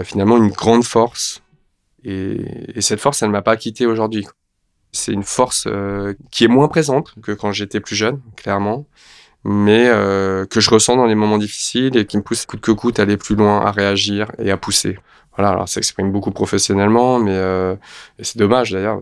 finalement 0.03 0.37
une 0.37 0.51
grande 0.51 0.85
force 0.85 1.43
et, 2.05 2.77
et 2.77 2.81
cette 2.81 3.01
force, 3.01 3.23
elle 3.23 3.29
ne 3.29 3.33
m'a 3.33 3.43
pas 3.43 3.57
quitté 3.57 3.87
aujourd'hui. 3.87 4.27
C'est 4.93 5.13
une 5.13 5.23
force 5.23 5.65
euh, 5.67 6.15
qui 6.31 6.45
est 6.45 6.49
moins 6.49 6.69
présente 6.69 7.15
que 7.23 7.33
quand 7.33 7.53
j'étais 7.53 7.81
plus 7.81 7.97
jeune, 7.97 8.21
clairement, 8.37 8.87
mais 9.45 9.87
euh, 9.89 10.47
que 10.47 10.61
je 10.61 10.71
ressens 10.71 10.97
dans 10.97 11.07
les 11.07 11.15
moments 11.15 11.39
difficiles 11.39 11.97
et 11.97 12.07
qui 12.07 12.17
me 12.17 12.23
pousse 12.23 12.45
coûte 12.47 12.61
que 12.61 12.73
coûte 12.73 12.99
à 12.99 13.03
aller 13.03 13.17
plus 13.17 13.37
loin, 13.37 13.61
à 13.61 13.71
réagir 13.71 14.33
et 14.39 14.51
à 14.51 14.57
pousser. 14.57 14.99
Voilà, 15.37 15.51
alors 15.51 15.69
ça 15.69 15.75
s'exprime 15.75 16.11
beaucoup 16.11 16.33
professionnellement, 16.33 17.19
mais 17.19 17.35
euh, 17.35 17.77
c'est 18.21 18.39
dommage 18.39 18.73
d'ailleurs. 18.73 19.01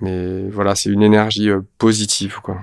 Mais 0.00 0.48
voilà, 0.50 0.74
c'est 0.74 0.90
une 0.90 1.02
énergie 1.02 1.50
positive, 1.78 2.40
quoi. 2.42 2.58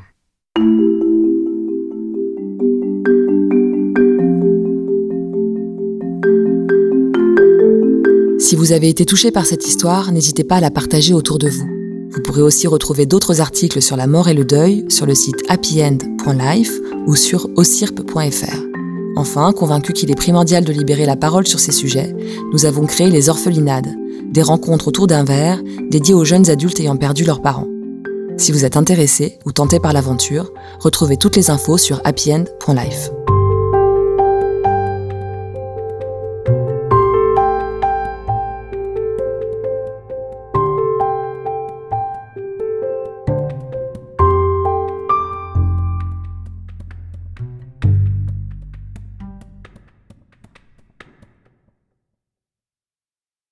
Si 8.45 8.55
vous 8.55 8.73
avez 8.73 8.89
été 8.89 9.05
touché 9.05 9.31
par 9.31 9.45
cette 9.45 9.67
histoire, 9.67 10.11
n'hésitez 10.11 10.43
pas 10.43 10.57
à 10.57 10.61
la 10.61 10.69
partager 10.69 11.13
autour 11.13 11.39
de 11.39 11.49
vous. 11.49 11.74
Vous 12.35 12.41
pourrez 12.41 12.47
aussi 12.47 12.67
retrouver 12.67 13.05
d'autres 13.05 13.39
articles 13.39 13.81
sur 13.81 13.95
la 13.95 14.07
mort 14.07 14.27
et 14.27 14.33
le 14.33 14.43
deuil 14.43 14.83
sur 14.89 15.05
le 15.05 15.15
site 15.15 15.37
happyend.life 15.47 16.73
ou 17.07 17.15
sur 17.15 17.47
osirp.fr. 17.55 18.57
Enfin, 19.15 19.53
convaincu 19.53 19.93
qu'il 19.93 20.11
est 20.11 20.15
primordial 20.15 20.65
de 20.65 20.73
libérer 20.73 21.05
la 21.05 21.15
parole 21.15 21.47
sur 21.47 21.61
ces 21.61 21.71
sujets, 21.71 22.13
nous 22.51 22.65
avons 22.65 22.87
créé 22.87 23.09
les 23.09 23.29
orphelinades, 23.29 23.87
des 24.33 24.41
rencontres 24.41 24.89
autour 24.89 25.07
d'un 25.07 25.23
verre 25.23 25.61
dédiées 25.89 26.13
aux 26.13 26.25
jeunes 26.25 26.49
adultes 26.49 26.81
ayant 26.81 26.97
perdu 26.97 27.23
leurs 27.23 27.41
parents. 27.41 27.69
Si 28.35 28.51
vous 28.51 28.65
êtes 28.65 28.75
intéressé 28.75 29.39
ou 29.45 29.53
tenté 29.53 29.79
par 29.79 29.93
l'aventure, 29.93 30.51
retrouvez 30.81 31.15
toutes 31.15 31.37
les 31.37 31.51
infos 31.51 31.77
sur 31.77 32.01
happyend.life. 32.03 33.11